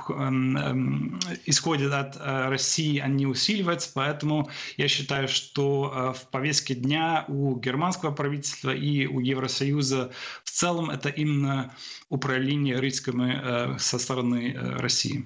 [0.10, 2.17] эм, эм, исходят от
[2.49, 3.91] России, они усиливаются.
[3.93, 10.12] Поэтому я считаю, что в повестке дня у германского правительства и у Евросоюза
[10.43, 11.73] в целом это именно
[12.10, 15.25] управление рисками со стороны России.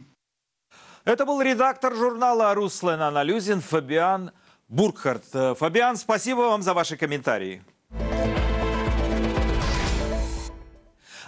[1.06, 4.32] Это был редактор журнала «Руслан Аналюзин» Фабиан
[4.68, 5.24] Буркхарт.
[5.34, 7.62] Э, Фабиан, спасибо вам за ваши комментарии.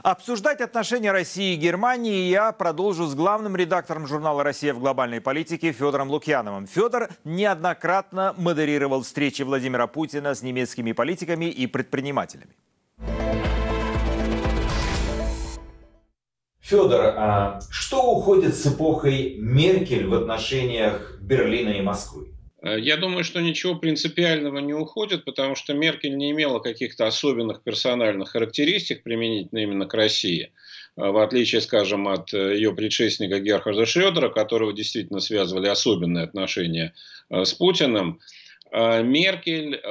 [0.04, 5.72] Обсуждать отношения России и Германии я продолжу с главным редактором журнала «Россия в глобальной политике»
[5.72, 6.66] Федором Лукьяновым.
[6.66, 12.56] Федор неоднократно модерировал встречи Владимира Путина с немецкими политиками и предпринимателями.
[16.60, 22.37] Федор, а что уходит с эпохой Меркель в отношениях Берлина и Москвы?
[22.62, 27.64] Э, я думаю, что ничего принципиального не уходит, потому что Меркель не имела каких-то особенных
[27.64, 30.52] персональных характеристик применительно именно к России,
[30.96, 36.94] э, в отличие, скажем, от э, ее предшественника Герхарда Шредера, которого действительно связывали особенные отношения
[37.30, 38.20] с Путиным.
[38.70, 39.82] Меркель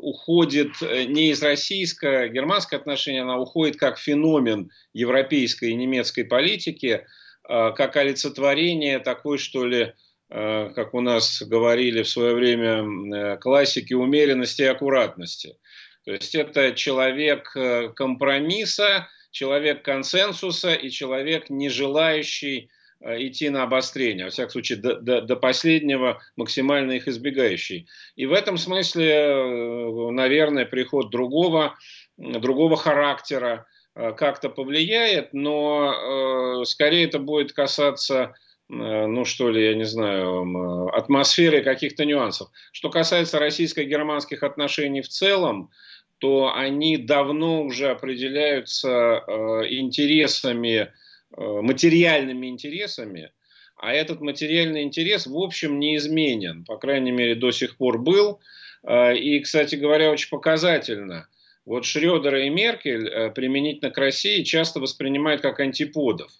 [0.00, 7.04] уходит не из российско-германской отношения, она уходит как феномен европейской и немецкой политики,
[7.42, 9.92] как олицетворение такой, что ли,
[10.30, 15.56] как у нас говорили в свое время классики, умеренности и аккуратности.
[16.04, 17.52] То есть это человек
[17.96, 22.70] компромисса, человек консенсуса и человек, не желающий
[23.02, 27.88] Э, идти на обострение, во всяком случае, до, до, до последнего максимально их избегающий.
[28.14, 31.78] И в этом смысле, э, наверное, приход другого,
[32.18, 38.34] другого характера э, как-то повлияет, но скорее это будет касаться
[38.70, 42.50] ну что ли, я не знаю, атмосферы каких-то нюансов.
[42.72, 45.70] Что касается российско-германских отношений в целом,
[46.18, 49.24] то они давно уже определяются
[49.68, 50.90] интересами
[51.36, 53.30] Э, материальными интересами,
[53.76, 58.40] а этот материальный интерес, в общем, неизменен, по крайней мере, до сих пор был.
[58.82, 61.28] Э, и, кстати говоря, очень показательно.
[61.64, 66.32] Вот Шредера и Меркель э, применительно к России часто воспринимают как антиподов.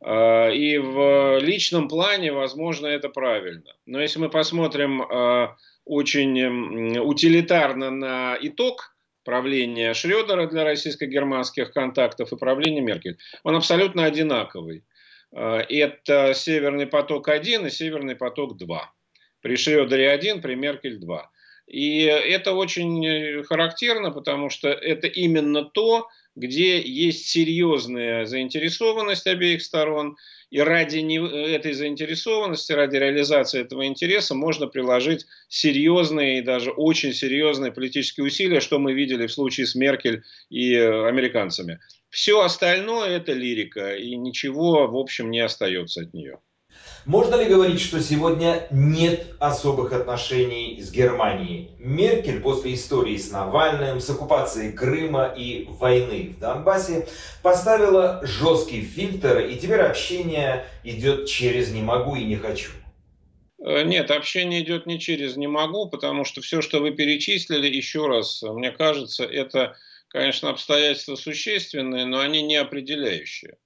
[0.00, 3.74] И в личном плане, возможно, это правильно.
[3.84, 5.02] Но если мы посмотрим
[5.84, 8.94] очень утилитарно на итог
[9.28, 13.18] правления Шредера для российско-германских контактов и правления Меркель.
[13.42, 14.84] Он абсолютно одинаковый.
[15.34, 18.78] А, это Северный поток-1 и Северный поток-2.
[19.42, 21.30] При Шредере 1, при Меркель 2.
[21.66, 26.08] И это очень характерно, потому что это именно то,
[26.38, 30.16] где есть серьезная заинтересованность обеих сторон,
[30.50, 30.98] и ради
[31.52, 38.60] этой заинтересованности, ради реализации этого интереса можно приложить серьезные и даже очень серьезные политические усилия,
[38.60, 41.80] что мы видели в случае с Меркель и э, американцами.
[42.08, 46.38] Все остальное это лирика, и ничего, в общем, не остается от нее.
[47.08, 51.70] Можно ли говорить, что сегодня нет особых отношений с Германией?
[51.78, 57.08] Меркель после истории с Навальным, с оккупацией Крыма и войны в Донбассе
[57.42, 62.72] поставила жесткий фильтр, и теперь общение идет через «не могу» и «не хочу».
[63.64, 68.06] Э, нет, общение идет не через «не могу», потому что все, что вы перечислили, еще
[68.06, 69.76] раз, мне кажется, это,
[70.08, 73.56] конечно, обстоятельства существенные, но они не определяющие.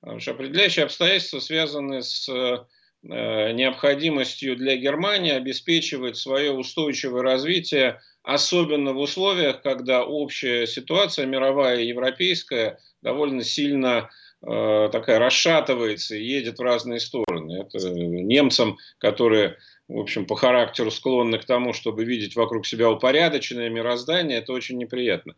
[0.00, 8.92] Потому что определяющие обстоятельства связаны с э, необходимостью для Германии обеспечивать свое устойчивое развитие, особенно
[8.92, 14.10] в условиях, когда общая ситуация, мировая и европейская, довольно сильно
[14.46, 17.62] э, такая расшатывается и едет в разные стороны.
[17.62, 19.56] Это немцам, которые
[19.88, 24.76] в общем, по характеру склонны к тому, чтобы видеть вокруг себя упорядоченное мироздание, это очень
[24.76, 25.34] неприятно.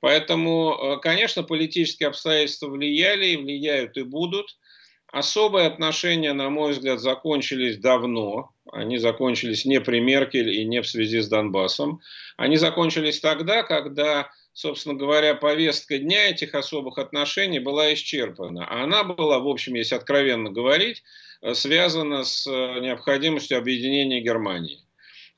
[0.00, 4.56] Поэтому, э, конечно, политические обстоятельства влияли и влияют и будут.
[5.12, 8.52] Особые отношения, на мой взгляд, закончились давно.
[8.72, 12.00] Они закончились не при Меркель и не в связи с Донбассом.
[12.36, 18.64] Они закончились тогда, когда, собственно говоря, повестка дня этих особых отношений была исчерпана.
[18.66, 21.02] А она была, в общем, если откровенно говорить,
[21.42, 24.80] э, связана с э, необходимостью объединения Германии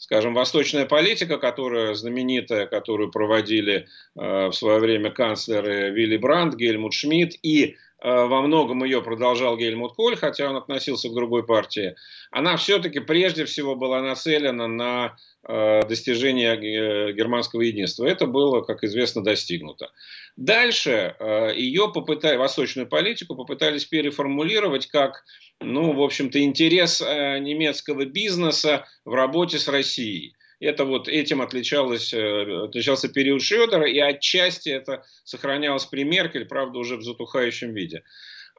[0.03, 3.87] скажем, восточная политика, которая знаменитая, которую проводили
[4.17, 9.57] э, в свое время канцлеры Вилли Брандт, Гельмут Шмидт и э, во многом ее продолжал
[9.57, 11.95] Гельмут Коль, хотя он относился к другой партии,
[12.33, 18.05] она все-таки прежде всего была нацелена на э, достижение э, германского единства.
[18.05, 19.93] Это было, как известно, достигнуто.
[20.37, 21.15] Дальше
[21.55, 25.23] ее попытали, восточную политику попытались переформулировать как
[25.63, 30.35] ну, в общем-то, интерес э, немецкого бизнеса в работе с Россией.
[30.61, 36.79] Это вот этим отличалось, э, отличался период Шредера, и отчасти это сохранялось при Меркель, правда,
[36.79, 38.03] уже в затухающем виде.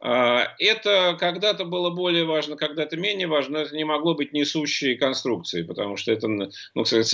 [0.06, 4.98] А, это когда-то было более важно, когда-то менее важно, но это не могло быть несущей
[4.98, 6.50] конструкцией, потому что это ну,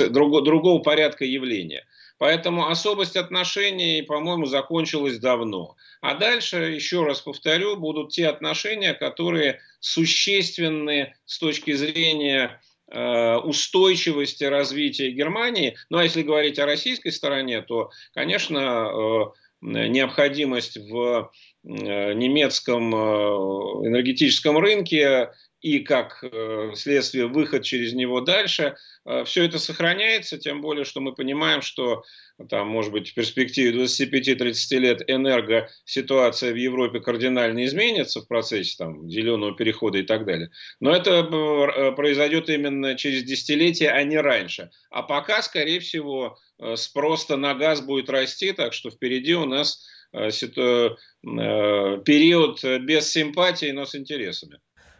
[0.10, 1.86] другого, другого порядка явления.
[2.20, 5.78] Поэтому особость отношений, по-моему, закончилась давно.
[6.01, 12.61] А дальше, еще раз повторю, будут те отношения, которые существенны с точки зрения
[12.91, 15.78] э, устойчивости развития Германии.
[15.89, 21.32] Ну а если говорить о российской стороне, то, конечно, э, необходимость в
[21.63, 25.32] э, немецком энергетическом рынке
[25.62, 31.01] и как э, следствие выход через него дальше, э, все это сохраняется, тем более, что
[31.01, 32.03] мы понимаем, что
[32.49, 39.10] там, может быть, в перспективе 25-30 лет энергоситуация в Европе кардинально изменится в процессе там,
[39.10, 40.49] зеленого перехода и так далее.
[40.80, 44.70] Но это э, произойдет именно через десятилетия, а не раньше.
[44.89, 46.38] А пока, скорее всего,
[46.76, 49.86] спрос на газ будет расти, так что впереди у нас
[52.03, 54.60] период без симпатии, но с интересами.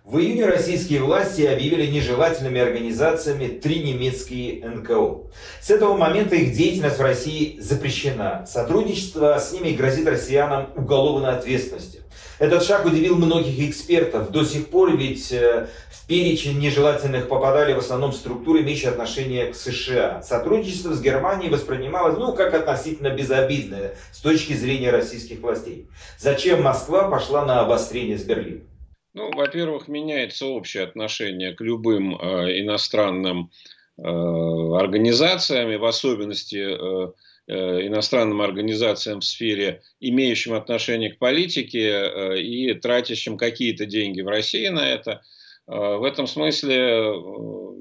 [0.10, 5.30] В июне российские власти объявили нежелательными организациями три немецкие НКО.
[5.62, 8.44] С этого момента их деятельность в России запрещена.
[8.48, 12.02] Сотрудничество с ними грозит россиянам уголовной ответственностью.
[12.40, 14.32] Этот шаг удивил многих экспертов.
[14.32, 19.56] До сих пор ведь э, в перечень нежелательных попадали в основном структуры, имеющие отношение к
[19.56, 20.24] США.
[20.24, 25.88] Сотрудничество с Германией воспринималось ну, как относительно безобидное с точки зрения российских властей.
[26.18, 28.64] Зачем Москва пошла на обострение с Берлином?
[29.14, 33.52] Ну, во-первых, меняется общее отношение к любым э, иностранным
[33.98, 37.12] э, организациям, и в особенности э,
[37.48, 44.28] э, иностранным организациям в сфере, имеющим отношение к политике э, и тратящим какие-то деньги в
[44.28, 45.24] России на это.
[45.68, 47.12] Э, в этом смысле,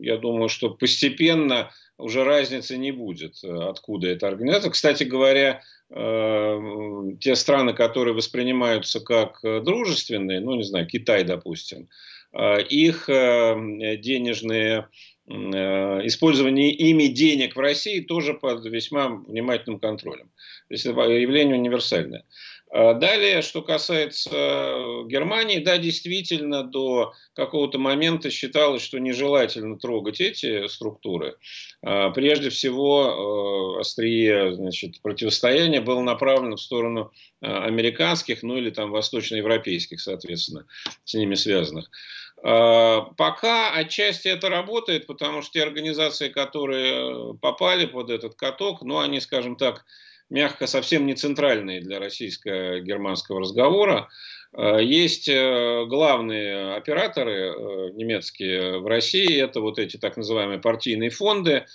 [0.01, 4.71] я думаю, что постепенно уже разницы не будет, откуда эта организация.
[4.71, 5.61] Кстати говоря,
[5.91, 11.89] те страны, которые воспринимаются как э, дружественные, ну, не знаю, Китай, допустим,
[12.33, 14.89] э, их денежные
[15.27, 20.31] использование ими денег в России тоже под весьма внимательным контролем.
[20.69, 22.25] То есть явление универсальное.
[22.71, 30.21] А далее, что касается э, Германии, да, действительно, до какого-то момента считалось, что нежелательно трогать
[30.21, 31.37] эти структуры.
[31.83, 37.11] А прежде всего, э, острие значит, противостояния было направлено в сторону
[37.41, 40.67] э, американских, ну или там восточноевропейских, соответственно,
[41.05, 41.91] с ними связанных.
[42.41, 49.19] Пока отчасти это работает, потому что те организации, которые попали под этот каток, ну, они,
[49.19, 49.85] скажем так,
[50.31, 54.09] мягко, совсем не центральные для российско-германского разговора.
[54.57, 61.11] Э, есть э, главные операторы э, немецкие в России, это вот эти так называемые партийные
[61.11, 61.67] фонды.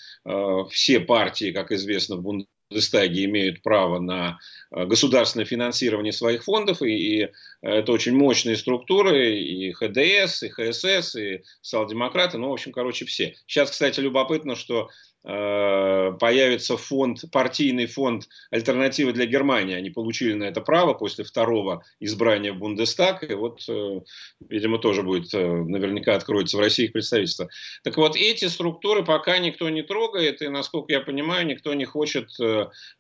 [0.72, 4.40] Все партии, как известно, в Бундестаге имеют право на
[4.72, 7.30] государственное финансирование своих фондов, и, и
[7.62, 13.36] это очень мощные структуры, и ХДС, и ХСС, и социал-демократы, ну, в общем, короче, все.
[13.46, 14.90] Сейчас, кстати, любопытно, что
[15.24, 19.76] появится фонд, партийный фонд альтернативы для Германии.
[19.76, 23.24] Они получили на это право после второго избрания в Бундестаг.
[23.30, 24.02] И вот, э,
[24.50, 27.48] видимо, тоже будет, э, наверняка откроется в России их представительство.
[27.84, 30.42] Так вот, эти структуры пока никто не трогает.
[30.42, 32.30] И, насколько я понимаю, никто не хочет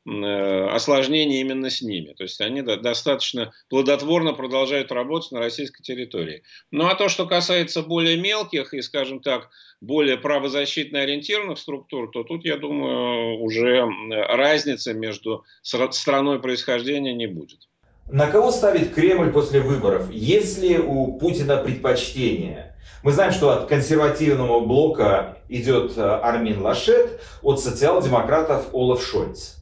[0.05, 2.13] осложнений именно с ними.
[2.13, 6.43] То есть они достаточно плодотворно продолжают работать на российской территории.
[6.71, 9.49] Ну а то, что касается более мелких и, скажем так,
[9.81, 13.85] более правозащитно ориентированных структур, то тут, я думаю, уже
[14.29, 17.67] разницы между страной происхождения не будет.
[18.11, 20.11] На кого ставит Кремль после выборов?
[20.11, 22.75] Есть ли у Путина предпочтение?
[23.01, 29.55] Мы знаем, что от консервативного блока идет э, Армин Лашет, от социал-демократов Олаф Шольц.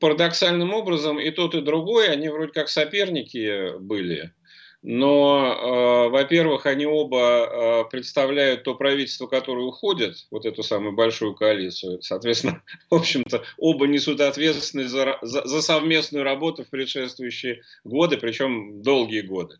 [0.00, 4.32] Парадоксальным образом и тот, и другой, они вроде как соперники были.
[4.82, 11.34] Но, э, во-первых, они оба э, представляют то правительство, которое уходит, вот эту самую большую
[11.36, 12.02] коалицию.
[12.02, 18.82] Соответственно, в общем-то, оба несут ответственность за, за, за совместную работу в предшествующие годы, причем
[18.82, 19.58] долгие годы.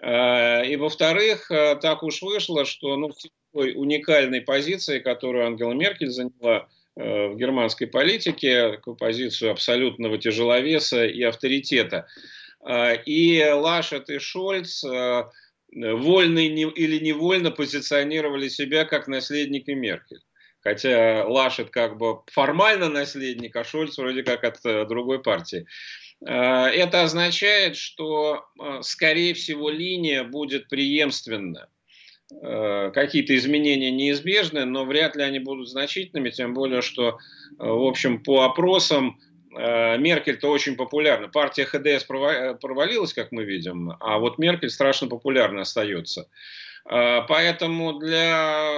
[0.00, 3.16] Э, и, во-вторых, э, так уж вышло, что ну, в
[3.52, 11.04] такой уникальной позиции, которую Ангела Меркель заняла э, в германской политике, такую позицию абсолютного тяжеловеса
[11.06, 12.06] и авторитета–
[12.66, 15.30] и Лашет и Шольц а,
[15.72, 20.20] вольно или невольно позиционировали себя как наследники Меркель.
[20.60, 25.66] Хотя Лашет как бы формально наследник, а Шольц вроде как от э, другой партии.
[26.24, 28.46] Это означает, что,
[28.80, 31.68] скорее всего, линия будет преемственна.
[32.30, 37.18] Какие-то изменения неизбежны, но вряд ли они будут значительными, тем более, что,
[37.58, 41.28] в общем, по опросам Э, Меркель-то очень популярна.
[41.28, 46.28] Партия ХДС провалилась, как мы видим, а вот Меркель страшно популярна остается.
[46.86, 48.72] Э, поэтому для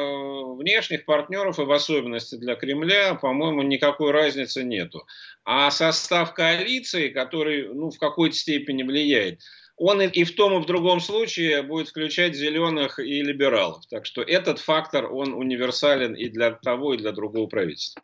[0.54, 5.06] внешних партнеров и в особенности для Кремля, по-моему, никакой разницы нету.
[5.44, 9.40] А состав коалиции, который ну, в какой-то степени влияет,
[9.76, 13.84] он и в том, и в другом случае будет включать зеленых и либералов.
[13.90, 18.02] Так что этот фактор, он универсален и для того, и для другого правительства.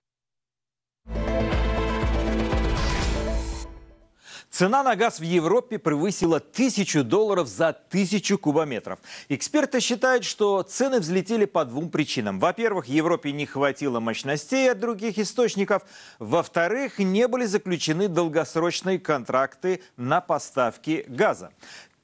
[4.53, 8.99] Цена на газ в Европе превысила тысячу долларов за тысячу кубометров.
[9.31, 12.39] Эксперты считают, что цены взлетели по двум причинам.
[12.39, 15.85] Во-первых, Европе не хватило мощностей от других источников.
[16.19, 21.51] Во-вторых, не были заключены долгосрочные контракты на поставки газа.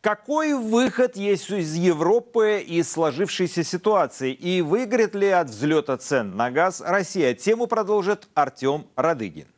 [0.00, 4.32] Какой выход есть из Европы из сложившейся ситуации?
[4.32, 7.34] И выиграет ли от взлета цен на газ Россия?
[7.34, 9.48] Тему продолжит Артем Радыгин.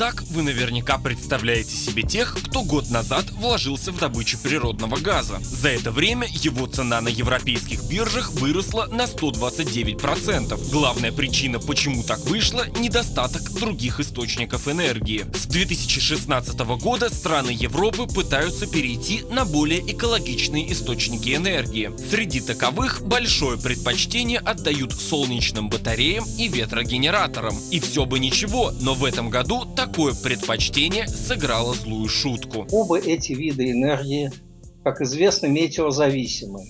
[0.00, 5.40] Итак, вы наверняка представляете себе тех, кто год назад вложился в добычу природного газа.
[5.40, 10.70] За это время его цена на европейских биржах выросла на 129%.
[10.70, 15.26] Главная причина, почему так вышло– недостаток других источников энергии.
[15.34, 21.90] С 2016 года страны Европы пытаются перейти на более экологичные источники энергии.
[22.08, 27.58] Среди таковых большое предпочтение отдают солнечным батареям и ветрогенераторам.
[27.72, 32.66] И все бы ничего, но в этом году такое предпочтение сыграло злую шутку.
[32.70, 34.30] Оба эти вида энергии,
[34.84, 36.60] как известно, метеозависимы.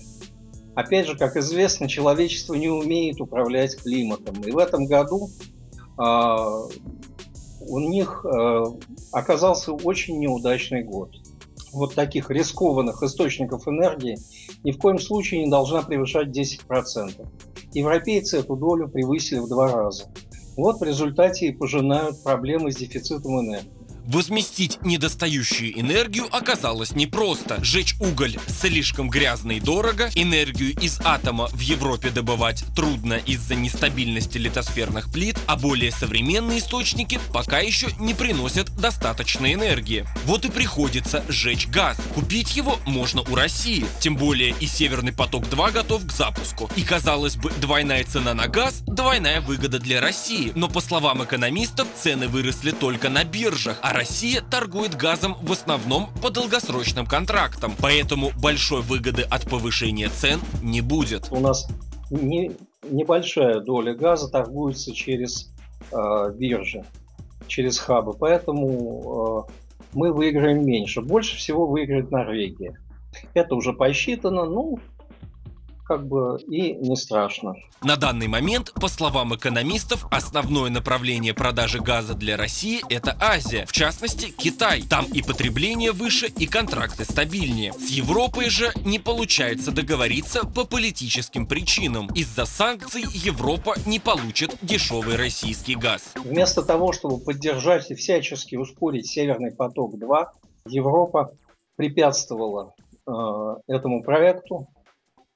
[0.75, 4.41] Опять же, как известно, человечество не умеет управлять климатом.
[4.41, 5.29] И в этом году
[5.97, 6.03] э,
[7.67, 8.63] у них э,
[9.11, 11.11] оказался очень неудачный год.
[11.73, 14.17] Вот таких рискованных источников энергии
[14.63, 17.27] ни в коем случае не должна превышать 10%.
[17.73, 20.05] Европейцы эту долю превысили в два раза.
[20.59, 23.78] Вот в результате и пожинают проблемы с дефицитом энергии.
[24.09, 27.63] Возместить недостающую энергию оказалось непросто.
[27.63, 34.39] Жечь уголь слишком грязно и дорого, энергию из атома в Европе добывать трудно из-за нестабильности
[34.39, 40.07] литосферных плит, а более современные источники пока еще не приносят достаточной энергии.
[40.25, 41.95] Вот и приходится сжечь газ.
[42.15, 46.67] Купить его можно у России, тем более и Северный поток-2 готов к запуску.
[46.75, 50.51] И казалось бы, двойная цена на газ– двойная выгода для России.
[50.55, 56.07] Но по словам экономистов, цены выросли только на биржах, а Россия торгует газом в основном
[56.21, 61.27] по долгосрочным контрактам, поэтому большой выгоды от повышения цен не будет.
[61.31, 61.67] У нас
[62.09, 62.53] не,
[62.89, 65.51] небольшая доля газа торгуется через
[65.91, 66.85] э, биржи,
[67.47, 69.51] через хабы, поэтому э,
[69.91, 71.01] мы выиграем меньше.
[71.01, 72.79] Больше всего выиграет Норвегия.
[73.33, 74.79] Это уже посчитано, ну,
[75.89, 77.55] как бы и не страшно.
[77.81, 83.71] На данный момент, по словам экономистов, основное направление продажи газа для России– это Азия, в
[83.71, 84.83] частности Китай.
[84.83, 87.73] Там и потребление выше, и контракты стабильнее.
[87.73, 92.07] С Европой же не получается договориться по политическим причинам.
[92.13, 96.13] Из-за санкций Европа не получит дешевый российский газ.
[96.23, 100.27] Вместо того, чтобы поддержать и всячески ускорить Северный поток-2,
[100.67, 101.31] Европа
[101.77, 102.75] препятствовала
[103.07, 103.11] э,
[103.67, 104.67] этому проекту,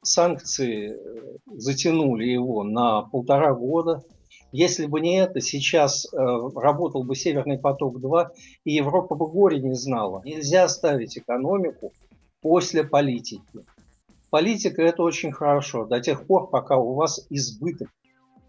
[0.04, 4.04] санкции э, затянули его на полтора года.
[4.52, 6.18] Если бы не это, сейчас э,
[6.56, 8.28] работал бы Северный поток-2,
[8.66, 10.22] и Европа бы горе не знала.
[10.24, 11.92] Нельзя ставить экономику
[12.42, 13.66] после политики.
[14.30, 17.90] Политика– это очень хорошо до тех пор, пока у вас избыток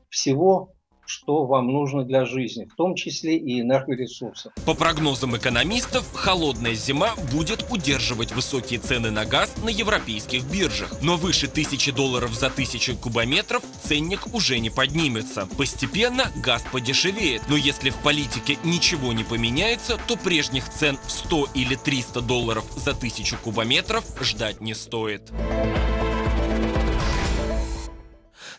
[0.09, 0.74] всего,
[1.07, 4.51] что вам нужно для жизни, в том числе и энергоресурсы.
[4.67, 11.03] По прогнозам экономистов, холодная зима будет удерживать высокие цены на газ на европейских биржах.
[11.03, 15.49] Но выше тысячи долларов за тысячу кубометров ценник уже не поднимется.
[15.57, 17.43] Постепенно газ подешевеет.
[17.49, 22.65] Но если в политике ничего не поменяется, то прежних цен в 100 или 300 долларов
[22.77, 25.33] за тысячу кубометров ждать не стоит.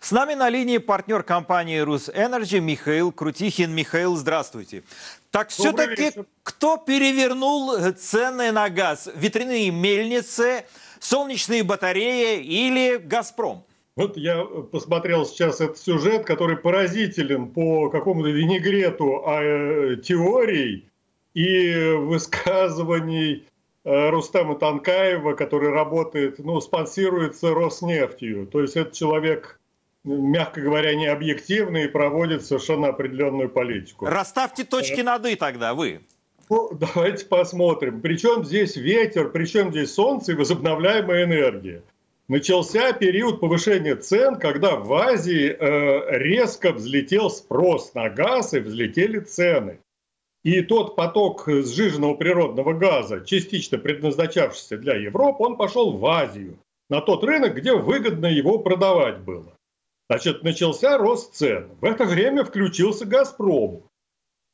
[0.05, 3.73] С нами на линии партнер компании «Русэнерджи» Михаил Крутихин.
[3.73, 4.83] Михаил, здравствуйте.
[5.31, 6.11] Так все-таки
[6.43, 9.09] кто перевернул цены на газ?
[9.15, 10.65] Ветряные мельницы,
[10.99, 13.63] солнечные батареи или «Газпром»?
[13.95, 20.87] Вот я посмотрел сейчас этот сюжет, который поразителен по какому-то винегрету а, теорий
[21.33, 23.47] и высказываний
[23.83, 28.45] э, Рустама Танкаева, который работает, ну, спонсируется Роснефтью.
[28.45, 29.59] То есть это человек
[30.05, 34.05] мягко говоря, не объективны и проводят совершенно определенную политику.
[34.05, 36.01] Расставьте точки над «и» тогда, вы.
[36.49, 38.01] Ну, давайте посмотрим.
[38.01, 41.81] Причем здесь ветер, причем здесь солнце и возобновляемая энергия.
[42.27, 49.19] Начался период повышения цен, когда в Азии э, резко взлетел спрос на газ и взлетели
[49.19, 49.79] цены.
[50.43, 56.57] И тот поток сжиженного природного газа, частично предназначавшийся для Европы, он пошел в Азию,
[56.89, 59.54] на тот рынок, где выгодно его продавать было.
[60.09, 61.71] Значит, начался рост цен.
[61.81, 63.83] В это время включился «Газпром»,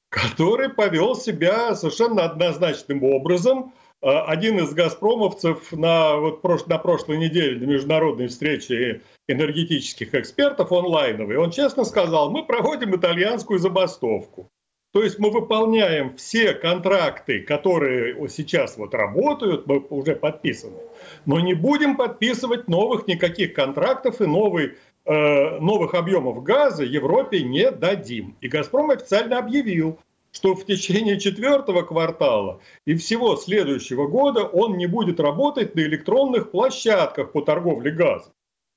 [0.10, 3.74] который повел себя совершенно однозначным образом.
[4.02, 11.36] А, один из «Газпромовцев» на, вот, на прошлой неделе на международной встрече энергетических экспертов онлайновой,
[11.36, 14.50] он честно сказал, мы проводим итальянскую забастовку.
[14.94, 20.78] То есть мы выполняем все контракты, которые сейчас вот работают, мы уже подписаны,
[21.26, 24.74] но не будем подписывать новых никаких контрактов и новый
[25.12, 28.36] новых объемов газа Европе не дадим.
[28.42, 30.00] И «Газпром» официально объявил,
[30.32, 36.52] что в течение четвертого квартала и всего следующего года он не будет работать на электронных
[36.52, 38.32] площадках по торговле газом.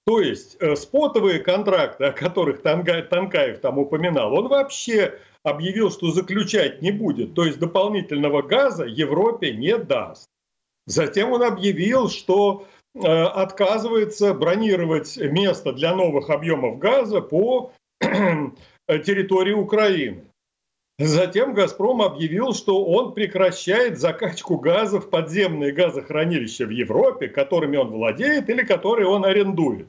[0.07, 6.83] То есть э, спотовые контракты, о которых Танкаев там упоминал, он вообще объявил, что заключать
[6.83, 7.35] не будет.
[7.35, 10.29] То есть дополнительного газа Европе не даст.
[10.87, 20.25] Затем он объявил, что э, отказывается бронировать место для новых объемов газа по территории Украины.
[20.99, 27.91] Затем «Газпром» объявил, что он прекращает закачку газа в подземные газохранилища в Европе, которыми он
[27.91, 29.89] владеет или которые он арендует.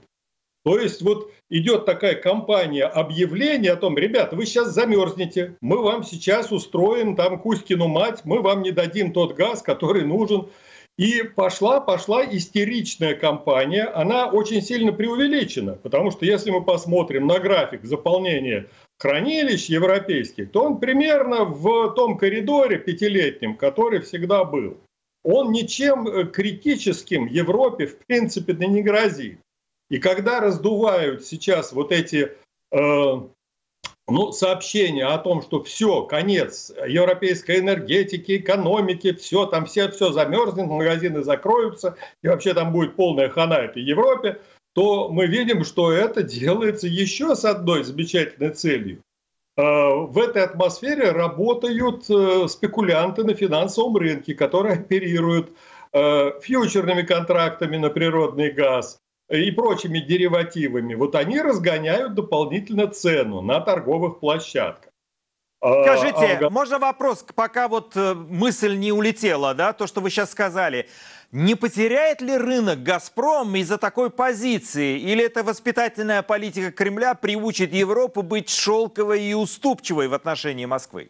[0.64, 6.04] То есть вот идет такая кампания объявления о том, ребята, вы сейчас замерзнете, мы вам
[6.04, 10.50] сейчас устроим там Кузькину мать, мы вам не дадим тот газ, который нужен.
[10.98, 17.40] И пошла, пошла истеричная кампания, она очень сильно преувеличена, потому что если мы посмотрим на
[17.40, 24.78] график заполнения хранилищ европейских, то он примерно в том коридоре пятилетнем, который всегда был.
[25.24, 29.40] Он ничем э, критическим Европе в принципе не грозит.
[29.90, 32.32] И когда раздувают сейчас вот эти
[32.72, 33.22] э,
[34.08, 40.68] ну, сообщения о том, что все, конец европейской энергетики, экономики, все, там все, все замерзнет,
[40.68, 44.42] магазины закроются, и вообще там будет полная хана этой Европе,
[44.74, 49.02] то мы видим, что это делается еще с одной замечательной целью.
[49.58, 55.52] Э, в этой атмосфере работают э, спекулянты на финансовом рынке, которые оперируют
[55.94, 59.00] э, фьючерными контрактами на природный газ,
[59.30, 64.92] и прочими деривативами, вот они разгоняют дополнительно цену на торговых площадках.
[65.62, 66.50] А, Скажите, а...
[66.50, 70.88] можно вопрос, пока вот мысль не улетела, да, то, что вы сейчас сказали.
[71.32, 75.00] Не потеряет ли рынок «Газпром» из-за такой позиции?
[75.00, 81.10] Или эта воспитательная политика Кремля приучит Европу быть шелковой и уступчивой в отношении Москвы?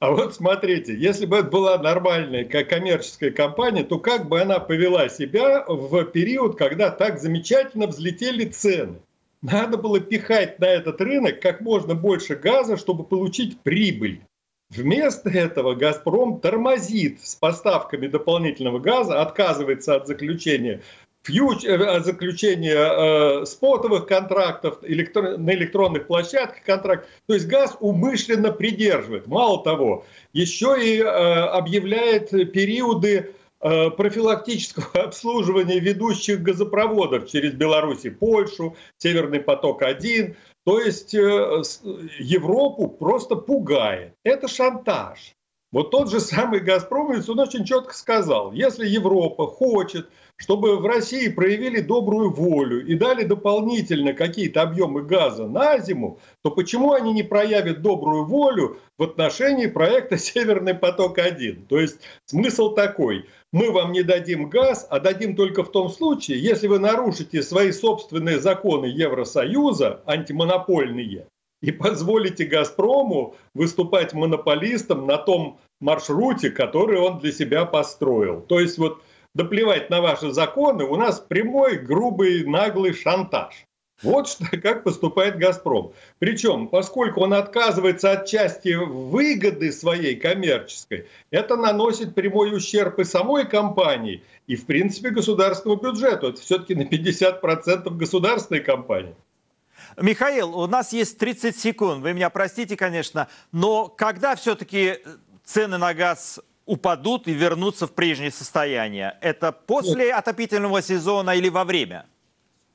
[0.00, 5.10] А вот смотрите, если бы это была нормальная коммерческая компания, то как бы она повела
[5.10, 9.02] себя в период, когда так замечательно взлетели цены?
[9.42, 14.22] Надо было пихать на этот рынок как можно больше газа, чтобы получить прибыль.
[14.70, 20.80] Вместо этого «Газпром» тормозит с поставками дополнительного газа, отказывается от заключения
[21.22, 27.08] фьюч, э, от заключения э, спотовых контрактов электро, на электронных площадках контракт.
[27.26, 29.26] То есть газ умышленно придерживает.
[29.26, 38.10] Мало того, еще и э, объявляет периоды э, профилактического обслуживания ведущих газопроводов через Беларусь и
[38.10, 40.36] Польшу, Северный поток-1.
[40.64, 41.62] То есть э,
[42.18, 44.14] Европу просто пугает.
[44.24, 45.34] Это шантаж.
[45.72, 51.28] Вот тот же самый «Газпром», он очень четко сказал, если Европа хочет, чтобы в России
[51.28, 57.22] проявили добрую волю и дали дополнительно какие-то объемы газа на зиму, то почему они не
[57.22, 61.66] проявят добрую волю в отношении проекта «Северный поток-1»?
[61.68, 66.40] То есть смысл такой– мы вам не дадим газ, а дадим только в том случае,
[66.40, 71.26] если вы нарушите свои собственные законы Евросоюза, антимонопольные,
[71.62, 78.40] и позволите «Газпрому» выступать монополистом на том маршруте, который он для себя построил.
[78.40, 79.02] То есть вот
[79.34, 83.66] да плевать на ваши законы, у нас прямой, грубый, наглый шантаж.
[84.02, 85.92] Вот что, как поступает «Газпром».
[86.18, 93.46] Причем, поскольку он отказывается от части выгоды своей коммерческой, это наносит прямой ущерб и самой
[93.46, 96.28] компании, и, в принципе, государственному бюджету.
[96.28, 99.14] Это все-таки на 50% государственной компании.
[100.00, 102.02] Михаил, у нас есть 30 секунд.
[102.02, 105.00] Вы меня простите, конечно, но когда все-таки
[105.44, 109.18] цены на газ упадут и вернутся в прежнее состояние?
[109.20, 110.18] Это после Нет.
[110.18, 112.06] отопительного сезона или во время?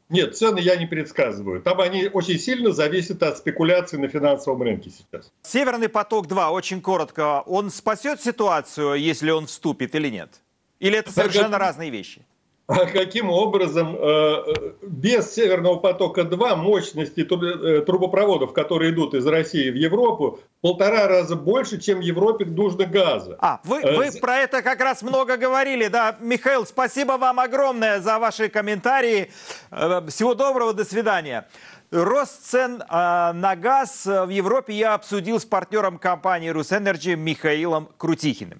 [0.09, 1.63] Нет, цены я не предсказываю.
[1.63, 5.31] Там они очень сильно зависят от спекуляций на финансовом рынке сейчас.
[5.41, 10.41] Северный поток-2, очень коротко, он спасет ситуацию, если он вступит или нет?
[10.79, 12.21] Или это совершенно разные вещи?
[12.67, 19.75] А каким образом э, без Северного потока-2 мощности э, трубопроводов, которые идут из России в
[19.75, 23.37] Европу, полтора раза больше, чем Европе нужно газа.
[23.39, 26.15] А, вы, э, вы про это как раз много говорили, да.
[26.19, 29.29] Михаил, спасибо вам огромное за ваши комментарии.
[29.69, 31.47] Всего доброго, до свидания.
[31.91, 38.59] Рост цен э, на газ в Европе я обсудил с партнером компании «Русэнерджи» Михаилом Крутихиным.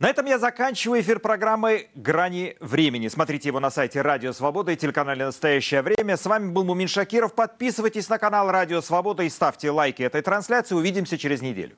[0.00, 3.08] На этом я заканчиваю эфир программы «Грани времени».
[3.08, 6.16] Смотрите его на сайте Радио Свобода и телеканале «Настоящее время».
[6.16, 7.34] С вами был Мумин Шакиров.
[7.34, 10.76] Подписывайтесь на канал Радио Свобода и ставьте лайки этой трансляции.
[10.76, 11.74] Увидимся через неделю.